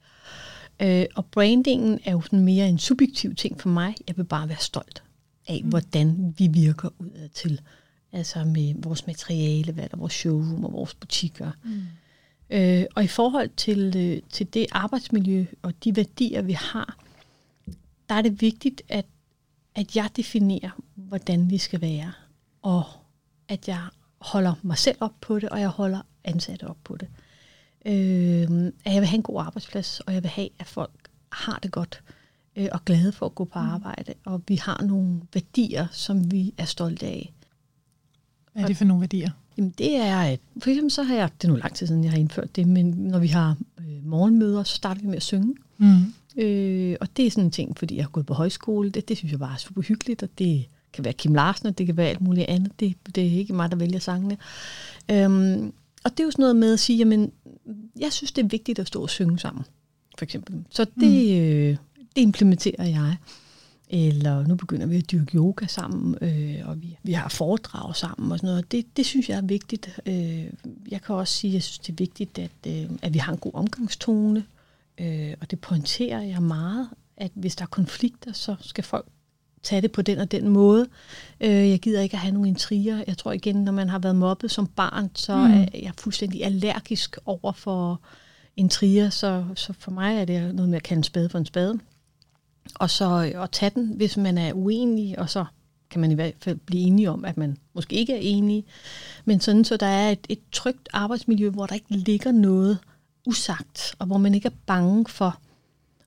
[0.81, 3.95] Øh, og brandingen er jo sådan mere en subjektiv ting for mig.
[4.07, 5.03] Jeg vil bare være stolt
[5.47, 5.69] af, mm.
[5.69, 7.61] hvordan vi virker udad til.
[8.13, 11.51] Altså med vores materiale, hvad der vores showroom og vores butikker.
[11.63, 11.81] Mm.
[12.49, 16.97] Øh, og i forhold til, øh, til det arbejdsmiljø og de værdier, vi har,
[18.09, 19.05] der er det vigtigt, at,
[19.75, 22.11] at jeg definerer, hvordan vi skal være.
[22.61, 22.83] Og
[23.51, 23.81] at jeg
[24.21, 27.07] holder mig selv op på det, og jeg holder ansatte op på det.
[27.85, 31.59] Øh, at jeg vil have en god arbejdsplads, og jeg vil have, at folk har
[31.63, 32.03] det godt
[32.55, 33.65] øh, og glade for at gå på mm.
[33.65, 37.33] arbejde, og vi har nogle værdier, som vi er stolte af.
[38.53, 39.29] Hvad er det for nogle værdier?
[39.57, 42.03] Jamen det er, at for eksempel så har jeg, det er nu lang tid siden,
[42.03, 45.23] jeg har indført det, men når vi har øh, morgenmøder, så starter vi med at
[45.23, 45.55] synge.
[45.77, 46.13] Mm.
[46.37, 49.17] Øh, og det er sådan en ting, fordi jeg har gået på højskole, det, det
[49.17, 51.97] synes jeg bare er super hyggeligt, og det kan være Kim Larsen, og det kan
[51.97, 52.79] være alt muligt andet.
[52.79, 54.37] Det, det er ikke mig, der vælger sangene.
[55.11, 55.73] Øhm,
[56.03, 57.31] og det er jo sådan noget med at sige, jamen,
[57.99, 59.65] jeg synes, det er vigtigt at stå og synge sammen,
[60.17, 60.55] for eksempel.
[60.69, 61.41] Så det, mm.
[61.41, 61.77] øh,
[62.15, 63.15] det implementerer jeg.
[63.93, 68.31] Eller nu begynder vi at dyrke yoga sammen, øh, og vi, vi har foredrag sammen
[68.31, 68.71] og sådan noget.
[68.71, 69.99] Det, det synes jeg er vigtigt.
[70.05, 70.45] Øh,
[70.91, 73.33] jeg kan også sige, at jeg synes, det er vigtigt, at, øh, at vi har
[73.33, 74.45] en god omgangstone.
[74.97, 79.07] Øh, og det pointerer jeg meget, at hvis der er konflikter, så skal folk
[79.63, 80.87] tage det på den og den måde.
[81.41, 83.03] Øh, jeg gider ikke at have nogle intriger.
[83.07, 85.53] Jeg tror igen, når man har været mobbet som barn, så mm.
[85.53, 88.01] er jeg fuldstændig allergisk over for
[88.57, 89.09] intriger.
[89.09, 91.79] Så, så for mig er det noget med at kalde en spade for en spade.
[92.75, 95.45] Og så at tage den, hvis man er uenig, og så
[95.89, 98.63] kan man i hvert fald blive enige om, at man måske ikke er enige.
[99.25, 102.77] Men sådan, så der er et, et trygt arbejdsmiljø, hvor der ikke ligger noget
[103.27, 105.39] usagt, og hvor man ikke er bange for,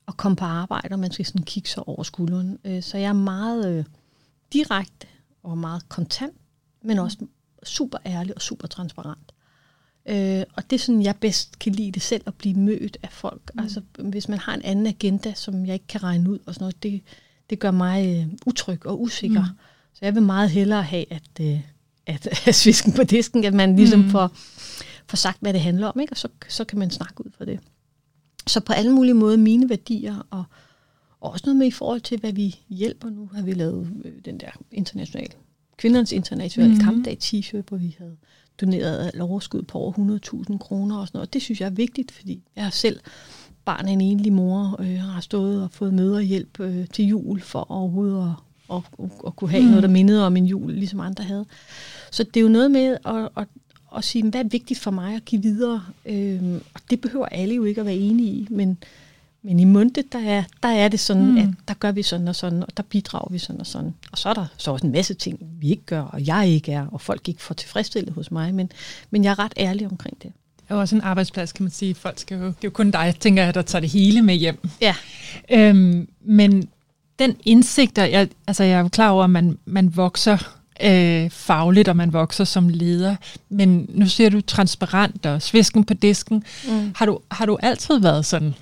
[0.09, 2.59] at komme på arbejde, og man skal sådan kigge sig over skulderen.
[2.65, 3.85] Øh, så jeg er meget øh,
[4.53, 5.07] direkte
[5.43, 6.37] og meget kontant,
[6.83, 7.19] men også
[7.63, 9.33] super ærlig og super transparent.
[10.07, 13.13] Øh, og det er sådan, jeg bedst kan lide det selv, at blive mødt af
[13.13, 13.51] folk.
[13.55, 13.63] Mm.
[13.63, 16.63] Altså, hvis man har en anden agenda, som jeg ikke kan regne ud, og sådan
[16.63, 17.03] noget, det,
[17.51, 19.41] det gør mig øh, utryg og usikker.
[19.43, 19.59] Mm.
[19.95, 21.61] Så jeg vil meget hellere have, at, øh,
[22.07, 24.11] at, at svisken på disken, at man ligesom mm.
[24.11, 24.31] får,
[25.07, 26.13] får sagt, hvad det handler om, ikke?
[26.13, 27.61] og så, så kan man snakke ud fra det.
[28.47, 30.45] Så på alle mulige måder mine værdier, og,
[31.20, 33.11] og også noget med i forhold til, hvad vi hjælper.
[33.11, 35.28] Nu har vi lavet øh, den der international,
[35.76, 36.84] kvindernes internationale mm-hmm.
[36.84, 38.16] kampdag t-shirt, hvor vi havde
[38.61, 39.92] doneret et overskud på over
[40.51, 41.34] 100.000 kroner og sådan noget.
[41.34, 43.01] Det synes jeg er vigtigt, fordi jeg selv
[43.64, 47.70] barn af en enlig mor, øh, har stået og fået møderhjælp øh, til jul for
[47.70, 48.18] overhovedet
[48.70, 49.68] at, at, at, at kunne have mm.
[49.68, 51.45] noget, der mindede om en jul, ligesom andre havde.
[52.11, 53.49] Så det er jo noget med at, at,
[53.95, 55.84] og sige, hvad er vigtigt for mig at give videre.
[56.07, 58.78] Øhm, og det behøver alle jo ikke at være enige i, men,
[59.42, 61.38] men i Munde, der er, der er det sådan, mm.
[61.38, 63.95] at der gør vi sådan og sådan, og der bidrager vi sådan og sådan.
[64.12, 66.72] Og så er der så også en masse ting, vi ikke gør, og jeg ikke
[66.72, 68.72] er, og folk ikke får tilfredsstillet hos mig, men,
[69.11, 70.32] men jeg er ret ærlig omkring det.
[70.57, 71.95] Det er jo også en arbejdsplads, kan man sige.
[71.95, 74.34] Folk skal jo, det er jo kun dig, tænker jeg, der tager det hele med
[74.34, 74.68] hjem.
[74.80, 74.95] Ja.
[75.51, 76.68] Øhm, men
[77.18, 81.89] den indsigt, jeg, altså jeg er jo klar over, at man, man vokser øh, fagligt,
[81.89, 83.16] og man vokser som leder.
[83.49, 86.45] Men nu ser du transparent og svisken på disken.
[86.68, 86.93] Mm.
[86.97, 88.55] Har, du, har du altid været sådan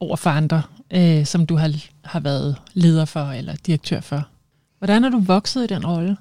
[0.00, 1.72] over for andre, øh, som du har,
[2.04, 4.28] har været leder for eller direktør for?
[4.78, 6.16] Hvordan er du vokset i den rolle?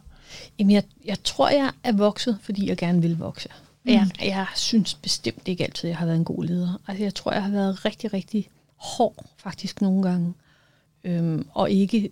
[0.60, 3.50] Jamen, jeg, jeg tror, jeg er vokset, fordi jeg gerne vil vokse.
[3.84, 3.92] Mm.
[3.92, 6.80] Jeg, jeg synes bestemt ikke altid, at jeg har været en god leder.
[6.88, 10.34] Altså, jeg tror, jeg har været rigtig, rigtig hård, faktisk nogle gange.
[11.04, 12.10] Øhm, og ikke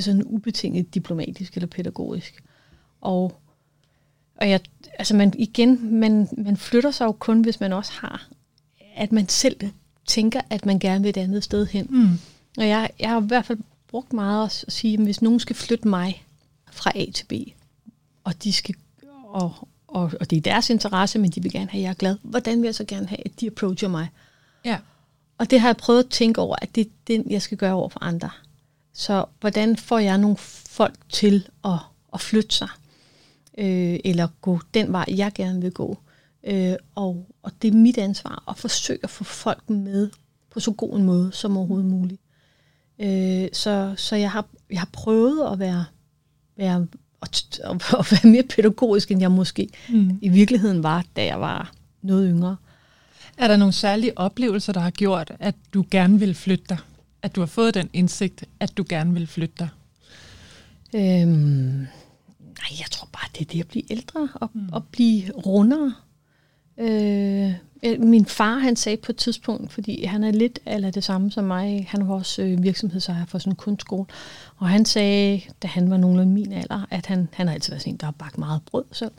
[0.00, 2.44] sådan ubetinget diplomatisk eller pædagogisk.
[3.00, 3.40] Og,
[4.36, 4.60] og jeg,
[4.98, 8.28] altså man, igen, man, man flytter sig jo kun, hvis man også har,
[8.96, 9.60] at man selv
[10.06, 11.86] tænker, at man gerne vil et andet sted hen.
[11.90, 12.18] Mm.
[12.58, 13.58] Og jeg, jeg har i hvert fald
[13.88, 16.24] brugt meget at sige, at hvis nogen skal flytte mig
[16.70, 17.32] fra A til B,
[18.24, 18.74] og de skal,
[19.24, 21.94] og, og, og det er deres interesse, men de vil gerne have, at jeg er
[21.94, 22.16] glad.
[22.22, 24.08] Hvordan vil jeg så gerne have, at de approacher mig?
[24.64, 24.78] Ja.
[25.38, 27.72] Og det har jeg prøvet at tænke over, at det er det, jeg skal gøre
[27.72, 28.30] over for andre.
[28.98, 30.36] Så hvordan får jeg nogle
[30.68, 31.78] folk til at,
[32.14, 32.68] at flytte sig?
[33.58, 35.98] Øh, eller gå den vej, jeg gerne vil gå?
[36.44, 40.10] Øh, og, og det er mit ansvar at forsøge at få folk med
[40.50, 42.20] på så god en måde som overhovedet muligt.
[42.98, 45.84] Øh, så så jeg, har, jeg har prøvet at være,
[46.56, 46.86] være
[47.22, 50.18] at, at være mere pædagogisk, end jeg måske mm.
[50.22, 51.72] i virkeligheden var, da jeg var
[52.02, 52.56] noget yngre.
[53.36, 56.78] Er der nogle særlige oplevelser, der har gjort, at du gerne vil flytte dig?
[57.22, 59.68] At du har fået den indsigt, at du gerne vil flytte dig?
[60.94, 61.86] Øhm,
[62.38, 64.68] nej, jeg tror bare, det er det at blive ældre og, mm.
[64.72, 65.94] og blive rundere.
[66.78, 67.54] Øh,
[67.98, 71.44] min far, han sagde på et tidspunkt, fordi han er lidt eller det samme som
[71.44, 74.06] mig, han var også øh, virksomhedsejer for sådan en kunstskole,
[74.56, 77.82] og han sagde, da han var nogenlunde min alder, at han, han har altid været
[77.82, 79.12] sådan en, der har bagt meget brød selv.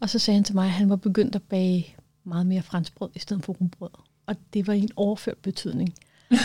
[0.00, 3.10] Og så sagde han til mig, at han var begyndt at bage meget mere franskbrød
[3.14, 3.90] i stedet for rugbrød.
[4.26, 5.94] Og det var i en overført betydning.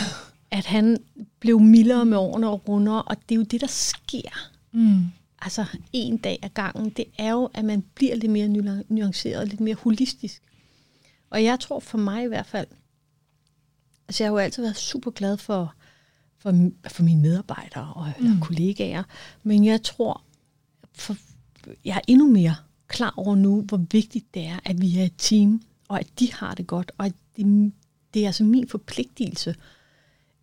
[0.50, 0.96] at han
[1.40, 4.50] blev mildere med årene og rundere, og det er jo det, der sker.
[4.72, 5.04] Mm.
[5.42, 8.48] Altså en dag ad gangen, det er jo, at man bliver lidt mere
[8.88, 10.42] nuanceret, lidt mere holistisk.
[11.30, 12.66] Og jeg tror for mig i hvert fald,
[14.08, 15.74] altså jeg har jo altid været super glad for,
[16.38, 18.40] for, for mine medarbejdere og mm.
[18.40, 19.02] kollegaer,
[19.42, 20.22] men jeg tror,
[20.94, 21.16] for,
[21.84, 22.56] jeg er endnu mere
[22.88, 26.32] klar over nu, hvor vigtigt det er, at vi er et team, og at de
[26.32, 27.72] har det godt, og at det,
[28.14, 29.54] det er altså min forpligtelse,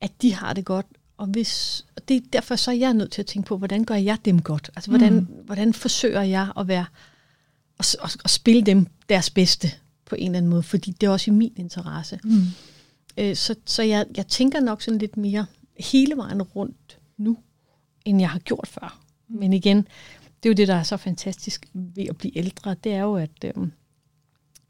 [0.05, 0.85] at de har det godt.
[1.17, 3.95] Og hvis, og det, derfor så er jeg nødt til at tænke på, hvordan gør
[3.95, 4.69] jeg dem godt?
[4.75, 5.27] Altså, hvordan, mm.
[5.45, 6.85] hvordan forsøger jeg at være
[7.79, 9.71] at, at, at spille dem deres bedste
[10.05, 12.19] på en eller anden måde, fordi det er også i min interesse.
[12.23, 12.41] Mm.
[13.17, 15.45] Øh, så så jeg, jeg tænker nok sådan lidt mere
[15.79, 17.37] hele vejen rundt nu,
[18.05, 19.01] end jeg har gjort før.
[19.27, 19.39] Mm.
[19.39, 19.77] Men igen,
[20.43, 23.15] det er jo det, der er så fantastisk ved at blive ældre, det er jo,
[23.15, 23.53] at, øh,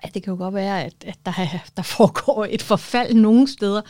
[0.08, 1.48] at det kan jo godt være, at, at der, er,
[1.78, 3.82] der foregår et forfald nogle steder,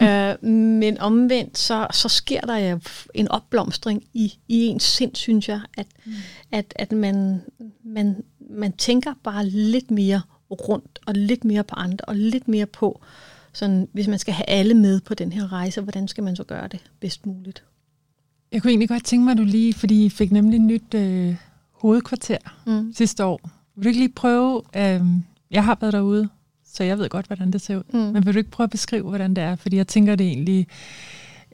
[0.02, 2.80] øh, men omvendt, så, så sker der jo
[3.14, 6.12] en opblomstring i, i ens sind, synes jeg, at, mm.
[6.52, 7.40] at, at man,
[7.84, 12.66] man, man tænker bare lidt mere rundt, og lidt mere på andre, og lidt mere
[12.66, 13.00] på,
[13.52, 16.44] sådan, hvis man skal have alle med på den her rejse, hvordan skal man så
[16.44, 17.64] gøre det bedst muligt?
[18.52, 20.94] Jeg kunne egentlig godt tænke mig, at du lige, fordi I fik nemlig et nyt
[20.94, 21.36] øh,
[21.72, 22.92] hovedkvarter mm.
[22.96, 23.50] sidste år.
[23.76, 25.00] Vil du ikke lige prøve, øh,
[25.50, 26.28] jeg har været derude,
[26.64, 27.98] så jeg ved godt, hvordan det ser ud, mm.
[27.98, 29.56] men vil du ikke prøve at beskrive, hvordan det er?
[29.56, 30.66] Fordi jeg tænker, det egentlig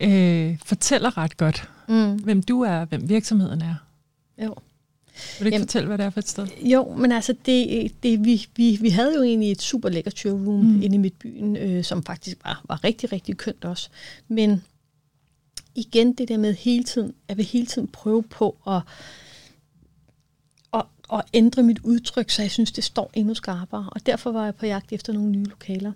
[0.01, 2.15] øh, fortæller ret godt, mm.
[2.17, 3.75] hvem du er, hvem virksomheden er.
[4.45, 4.55] Jo.
[5.39, 6.47] Vil du ikke Jamen, fortælle, hvad det er for et sted?
[6.63, 10.65] Jo, men altså, det, det, vi, vi, vi havde jo egentlig et super lækker showroom
[10.65, 10.83] mm.
[10.83, 13.89] inde i midtbyen, øh, som faktisk var, var rigtig, rigtig kønt også.
[14.29, 14.63] Men
[15.75, 18.81] igen det der med hele tiden, jeg vil hele tiden prøve på at,
[21.13, 23.89] at ændre mit udtryk, så jeg synes, det står endnu skarpere.
[23.93, 25.93] Og derfor var jeg på jagt efter nogle nye lokaler,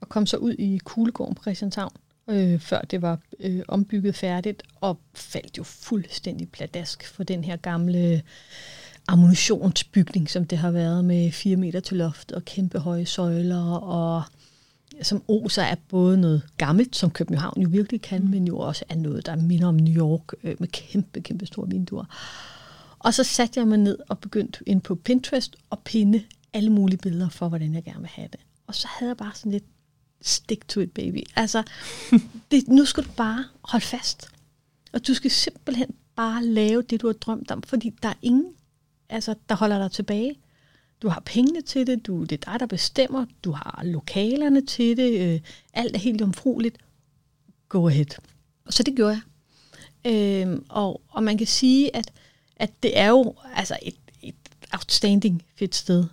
[0.00, 1.92] og kom så ud i Kuglegården på Christianshavn,
[2.28, 7.56] øh, før det var øh, ombygget færdigt, og faldt jo fuldstændig pladask for den her
[7.56, 8.22] gamle
[9.08, 14.22] ammunitionsbygning, som det har været med 4 meter til loft og kæmpe høje søjler, og
[15.02, 18.30] som oser er både noget gammelt, som København jo virkelig kan, mm.
[18.30, 21.68] men jo også er noget, der minder om New York, øh, med kæmpe, kæmpe store
[21.68, 22.04] vinduer.
[23.04, 26.98] Og så satte jeg mig ned og begyndte ind på Pinterest og pinde alle mulige
[26.98, 28.40] billeder for, hvordan jeg gerne vil have det.
[28.66, 29.64] Og så havde jeg bare sådan lidt,
[30.20, 31.22] stick to it, baby.
[31.36, 31.62] Altså,
[32.50, 34.28] det, nu skal du bare holde fast.
[34.92, 38.52] Og du skal simpelthen bare lave det, du har drømt om, fordi der er ingen,
[39.08, 40.34] altså, der holder dig tilbage.
[41.02, 44.96] Du har pengene til det, du, det er dig, der bestemmer, du har lokalerne til
[44.96, 45.40] det, øh,
[45.72, 46.78] alt er helt omfrueligt.
[47.68, 48.20] Go ahead.
[48.70, 49.20] Så det gjorde
[50.04, 50.46] jeg.
[50.46, 52.12] Øh, og, og man kan sige, at,
[52.56, 54.34] at det er jo altså et, et
[54.72, 56.04] outstanding fedt sted.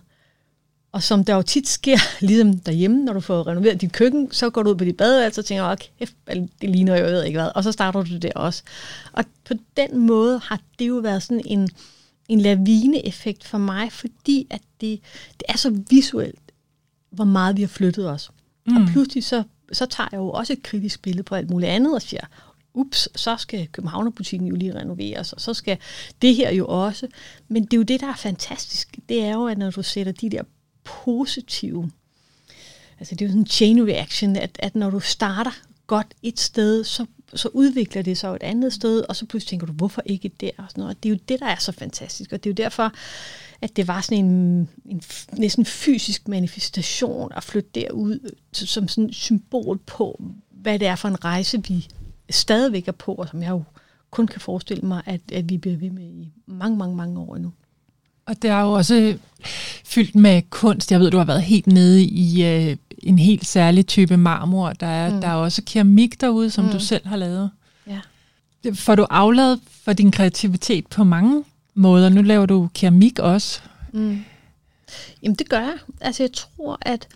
[0.92, 4.50] Og som der jo tit sker, ligesom derhjemme, når du får renoveret dit køkken, så
[4.50, 6.06] går du ud på dit badeværelse og tænker, okay,
[6.60, 8.62] det ligner jeg ved ikke hvad, og så starter du det også.
[9.12, 11.68] Og på den måde har det jo været sådan en,
[12.28, 15.00] en lavine-effekt for mig, fordi at det,
[15.32, 16.52] det er så visuelt,
[17.10, 18.30] hvor meget vi har flyttet os.
[18.66, 18.76] Mm.
[18.76, 21.94] Og pludselig så, så tager jeg jo også et kritisk billede på alt muligt andet
[21.94, 22.26] og siger,
[22.74, 25.78] ups, så skal Københavnerbutikken jo lige renoveres, og så skal
[26.22, 27.08] det her jo også.
[27.48, 28.98] Men det er jo det, der er fantastisk.
[29.08, 30.42] Det er jo, at når du sætter de der
[30.84, 31.90] positive,
[32.98, 36.40] altså det er jo sådan en chain reaction, at, at når du starter godt et
[36.40, 40.02] sted, så, så udvikler det sig et andet sted, og så pludselig tænker du, hvorfor
[40.06, 40.50] ikke der?
[40.58, 41.02] Og sådan noget.
[41.02, 42.92] Det er jo det, der er så fantastisk, og det er jo derfor,
[43.62, 45.02] at det var sådan en, en
[45.32, 51.08] næsten fysisk manifestation at flytte derud, som sådan et symbol på, hvad det er for
[51.08, 51.88] en rejse, vi
[52.32, 53.62] stadigvæk er på, og som jeg jo
[54.10, 57.36] kun kan forestille mig, at, at vi bliver ved med i mange, mange, mange år
[57.36, 57.52] endnu.
[58.26, 59.16] Og det er jo også
[59.84, 60.92] fyldt med kunst.
[60.92, 64.72] Jeg ved, du har været helt nede i øh, en helt særlig type marmor.
[64.72, 65.20] Der er, mm.
[65.20, 66.70] der er også keramik derude, som mm.
[66.70, 67.50] du selv har lavet.
[67.86, 68.00] Ja.
[68.74, 72.08] Får du afladet for din kreativitet på mange måder?
[72.08, 73.60] Nu laver du keramik også.
[73.92, 74.24] Mm.
[75.22, 75.74] Jamen det gør jeg.
[76.00, 77.08] Altså jeg tror, at,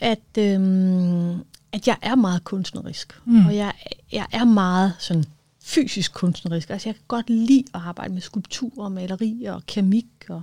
[0.00, 1.34] at, øhm,
[1.74, 3.20] at jeg er meget kunstnerisk.
[3.24, 3.46] Mm.
[3.46, 3.72] Og jeg,
[4.12, 5.24] jeg er meget sådan
[5.62, 6.70] fysisk kunstnerisk.
[6.70, 10.06] Altså jeg kan godt lide at arbejde med skulpturer, malerier og keramik.
[10.28, 10.42] Og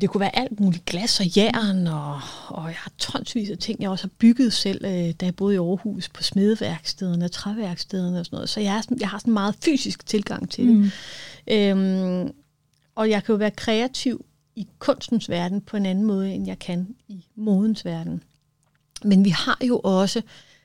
[0.00, 3.82] det kunne være alt muligt glas og jern, og, og jeg har tonsvis af ting,
[3.82, 8.26] jeg også har bygget selv, øh, da jeg boede i Aarhus på smedeværkstederne træværkstederne og
[8.26, 8.48] sådan noget.
[8.48, 10.76] Så jeg, er sådan, jeg har sådan meget fysisk tilgang til det.
[10.76, 10.90] Mm.
[11.54, 12.32] Øhm,
[12.94, 14.24] og jeg kan jo være kreativ
[14.56, 18.22] i kunstens verden på en anden måde, end jeg kan i modens verden.
[19.04, 20.22] Men vi har jo også,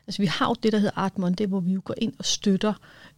[0.08, 2.26] altså vi har jo det, der hedder Art Monday, hvor vi jo går ind og
[2.26, 2.74] støtter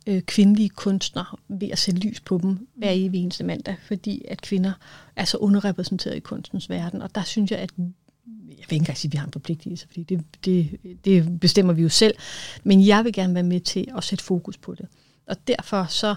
[0.08, 4.42] øh, kvindelige kunstnere ved at sætte lys på dem hver evig eneste mandag, fordi at
[4.42, 4.74] kvinder
[5.16, 7.02] er så underrepræsenteret i kunstens verden.
[7.02, 9.88] Og der synes jeg, at jeg vil ikke engang sige, at vi har en forpligtelse,
[9.88, 12.16] fordi det, det, det bestemmer vi jo selv.
[12.64, 14.88] Men jeg vil gerne være med til at sætte fokus på det.
[15.28, 16.16] Og derfor så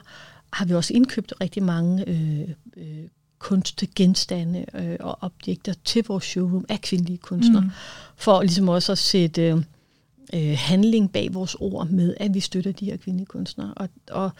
[0.53, 3.05] har vi også indkøbt rigtig mange øh, øh,
[3.41, 7.71] kunstgenstande øh, og objekter til vores showroom af kvindelige kunstnere, mm.
[8.17, 9.65] for ligesom også at sætte
[10.35, 13.75] øh, handling bag vores ord med, at vi støtter de her kvindelige kunstnere.
[13.75, 14.31] Og, og,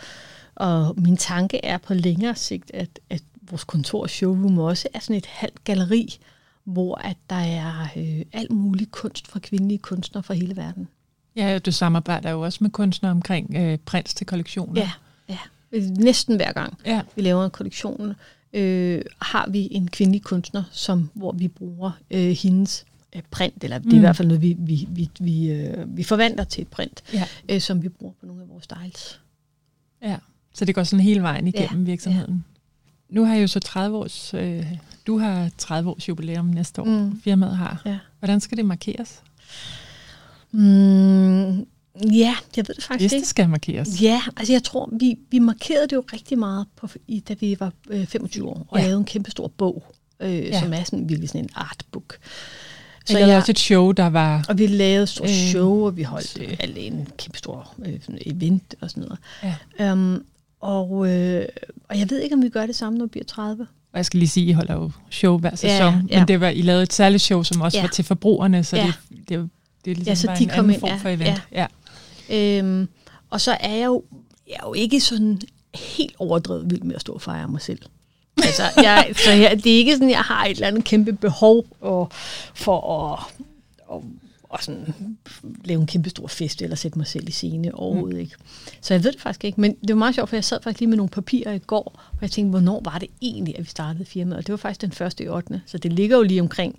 [0.55, 5.17] og min tanke er på længere sigt, at, at vores kontor showroom også er sådan
[5.17, 6.19] et halvt galeri,
[6.65, 10.89] hvor at der er øh, alt mulig kunst fra kvindelige kunstnere fra hele verden.
[11.37, 14.81] Ja, du samarbejder jo også med kunstnere omkring øh, prins til kollektioner.
[14.81, 14.91] Ja,
[15.29, 15.39] ja.
[15.81, 17.03] Næsten hver gang ja.
[17.17, 18.15] vi laver en kollektion,
[18.53, 22.87] øh, har vi en kvindelig kunstner, som hvor vi bruger øh, hendes
[23.17, 23.97] øh, print, eller det er mm.
[23.97, 27.25] i hvert fald noget, vi, vi, vi, vi, øh, vi forvandler til et print, ja.
[27.49, 29.21] øh, som vi bruger på nogle af vores styles.
[30.03, 30.17] Ja,
[30.55, 31.91] så det går sådan hele vejen igennem ja.
[31.91, 32.35] virksomheden.
[32.35, 33.15] Ja.
[33.15, 34.67] Nu har jeg jo så 30 års, øh,
[35.07, 37.21] du har 30 års jubilæum næste år, mm.
[37.21, 37.83] firmaet har.
[37.87, 37.99] Ja.
[38.19, 39.23] Hvordan skal det markeres?
[40.53, 41.67] Mm,
[42.13, 43.23] Ja, jeg ved det faktisk Hvis ikke.
[43.23, 44.03] det skal markeres.
[44.03, 47.57] Ja, altså jeg tror, vi, vi markerede det jo rigtig meget, på, i, da vi
[47.61, 48.85] var øh, 25 år, og ja.
[48.85, 49.85] lavede en kæmpe stor bog,
[50.21, 50.61] øh, ja.
[50.61, 52.19] som er sådan virkelig sådan en artbook.
[53.05, 54.45] Så jeg lavede også et show, der var...
[54.49, 57.75] Og vi lavede et stort øh, show, og vi holdt øh, alene en kæmpe stor
[57.87, 59.19] øh, event og sådan noget.
[59.79, 59.93] Ja.
[59.93, 60.25] Um,
[60.61, 61.45] og, øh,
[61.89, 63.67] og jeg ved ikke, om vi gør det samme, når vi bliver 30.
[63.93, 66.19] Og jeg skal lige sige, I holder jo show hver sæson, ja, ja.
[66.19, 67.83] men det var, I lavede et særligt show, som også ja.
[67.83, 68.93] var til forbrugerne, så ja.
[69.09, 69.51] det, det,
[69.85, 71.43] det er ligesom ja, så de en kom anden ind, form for event.
[71.53, 71.61] Ja.
[71.61, 71.67] ja.
[72.31, 72.89] Øhm,
[73.31, 74.05] og så er jeg jo,
[74.47, 75.41] jeg er jo ikke sådan
[75.75, 77.83] helt overdrevet vild med at stå og fejre mig selv.
[78.45, 81.67] Altså, jeg, så jeg, det er ikke sådan, jeg har et eller andet kæmpe behov
[81.81, 82.09] og,
[82.55, 83.25] for at
[83.87, 84.05] og,
[84.43, 84.95] og sådan,
[85.65, 88.21] lave en kæmpe stor fest eller sætte mig selv i scene overhovedet mm.
[88.21, 88.35] ikke.
[88.81, 90.81] Så jeg ved det faktisk ikke, men det var meget sjovt, for jeg sad faktisk
[90.81, 93.69] lige med nogle papirer i går, og jeg tænkte, hvornår var det egentlig, at vi
[93.69, 94.39] startede firmaet?
[94.39, 95.63] Og det var faktisk den første i 8.
[95.67, 96.79] Så det ligger jo lige omkring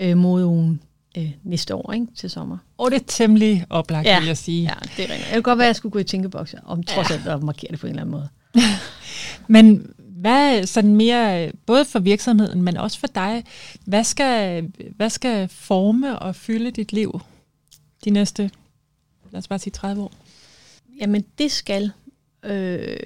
[0.00, 0.80] øh, modeugen
[1.16, 2.58] øh, næste år ikke, til sommer.
[2.78, 4.18] Og det er temmelig oplagt, ja.
[4.18, 4.62] vil jeg sige.
[4.62, 5.24] Ja, det er rent.
[5.24, 7.70] Jeg kunne godt være, at jeg skulle gå i tænkeboks, om trods alt at markere
[7.70, 8.28] det på en eller anden måde.
[9.54, 13.44] men hvad sådan mere, både for virksomheden, men også for dig,
[13.84, 17.20] hvad skal, hvad skal forme og fylde dit liv
[18.04, 18.50] de næste,
[19.30, 20.12] lad os bare sige 30 år?
[21.00, 21.90] Jamen det skal
[22.42, 22.96] øh,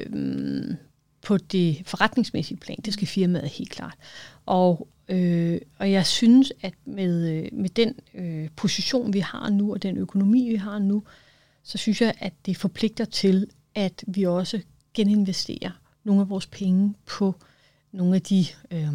[1.23, 3.95] på det forretningsmæssige plan, det skal firmaet helt klart.
[4.47, 9.73] Og Øh, og jeg synes, at med, øh, med den øh, position, vi har nu,
[9.73, 11.03] og den økonomi, vi har nu,
[11.63, 14.61] så synes jeg, at det forpligter til, at vi også
[14.95, 15.71] geninvesterer
[16.05, 17.35] nogle af vores penge på
[17.93, 18.89] nogle af de øh,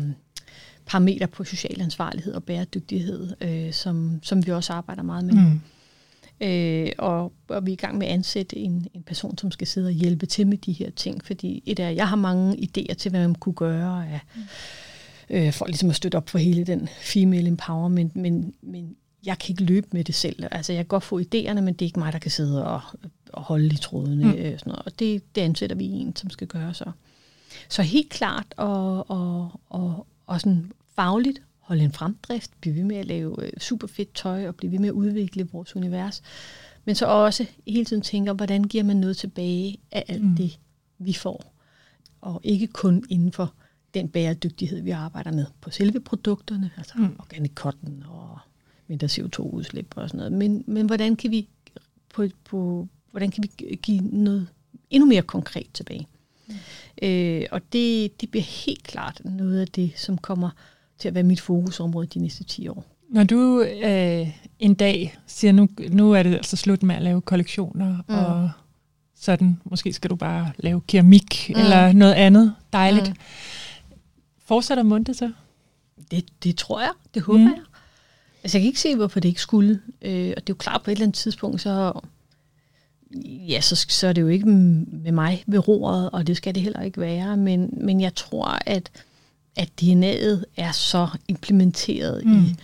[0.86, 5.34] parametre på social ansvarlighed og bæredygtighed, øh, som, som vi også arbejder meget med.
[5.34, 5.62] Mm.
[6.42, 9.68] Øh, og, og vi er i gang med at ansætte en, en person, som skal
[9.68, 12.94] sidde og hjælpe til med de her ting, fordi et er, jeg har mange idéer
[12.94, 14.42] til, hvad man kunne gøre af mm
[15.30, 19.50] øh, for ligesom at støtte op for hele den female empowerment, men, men jeg kan
[19.50, 20.44] ikke løbe med det selv.
[20.52, 22.82] Altså, jeg kan godt få idéerne, men det er ikke mig, der kan sidde og,
[23.34, 24.26] og holde i trådene.
[24.26, 24.32] Mm.
[24.32, 24.86] Øh, sådan noget.
[24.86, 26.92] Og det, det ansætter vi en, som skal gøre så.
[27.70, 32.96] Så helt klart, og, og, og, og sådan fagligt holde en fremdrift, blive ved med
[32.96, 36.22] at lave øh, super fedt tøj, og blive ved med at udvikle vores univers.
[36.86, 40.36] men så også hele tiden tænker, hvordan giver man noget tilbage af alt mm.
[40.36, 40.60] det,
[41.00, 41.54] vi får.
[42.22, 43.54] Og ikke kun inden for
[43.94, 47.16] den bæredygtighed, vi arbejder med på selve produkterne, altså mm.
[47.20, 48.40] organic cotton og
[48.88, 51.48] mindre CO2-udslip og sådan noget, men, men hvordan kan vi
[52.14, 54.48] på, på, hvordan kan vi give noget
[54.90, 56.08] endnu mere konkret tilbage?
[56.48, 56.56] Mm.
[57.02, 60.50] Øh, og det, det bliver helt klart noget af det, som kommer
[60.98, 62.86] til at være mit fokusområde de næste 10 år.
[63.10, 64.28] Når du øh,
[64.60, 68.16] en dag siger, nu, nu er det altså slut med at lave kollektioner, mm.
[68.16, 68.50] og
[69.16, 71.60] sådan, måske skal du bare lave keramik mm.
[71.60, 73.10] eller noget andet dejligt.
[73.10, 73.16] Mm.
[74.48, 75.32] Fortsætter Munde så?
[76.12, 77.46] Det, det tror jeg, det håber mm.
[77.46, 77.64] jeg.
[78.44, 79.82] Altså jeg kan ikke se, hvorfor det ikke skulle.
[80.02, 82.00] Øh, og det er jo klart, på et eller andet tidspunkt, så,
[83.26, 86.64] ja, så, så er det jo ikke med mig ved roret, og det skal det
[86.64, 87.38] heller ikke være.
[87.38, 88.92] Men, men jeg tror, at,
[89.56, 92.38] at DNA'et er så implementeret mm.
[92.38, 92.56] i,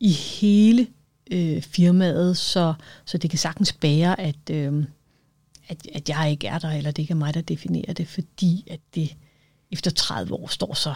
[0.00, 0.86] i hele
[1.30, 2.74] øh, firmaet, så,
[3.04, 4.84] så det kan sagtens bære, at, øh,
[5.68, 8.64] at, at jeg ikke er der, eller det ikke er mig, der definerer det, fordi
[8.70, 9.16] at det
[9.70, 10.94] efter 30 år står så.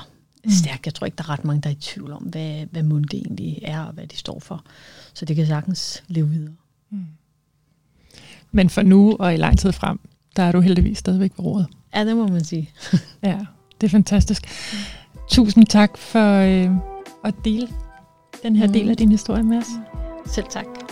[0.50, 0.86] Stærkt.
[0.86, 3.16] Jeg tror ikke, der er ret mange, der er i tvivl om, hvad, hvad Munde
[3.16, 4.64] egentlig er, og hvad de står for.
[5.14, 6.54] Så det kan sagtens leve videre.
[6.90, 7.06] Mm.
[8.52, 10.00] Men for nu og i lang tid frem,
[10.36, 11.66] der er du heldigvis stadigvæk ved rådet.
[11.94, 12.70] Ja, det må man sige.
[13.22, 13.38] ja,
[13.80, 14.46] det er fantastisk.
[14.72, 14.78] Mm.
[15.30, 16.76] Tusind tak for øh,
[17.24, 17.68] at dele
[18.42, 18.72] den her mm.
[18.72, 19.66] del af din historie med os.
[20.26, 20.85] Selv tak.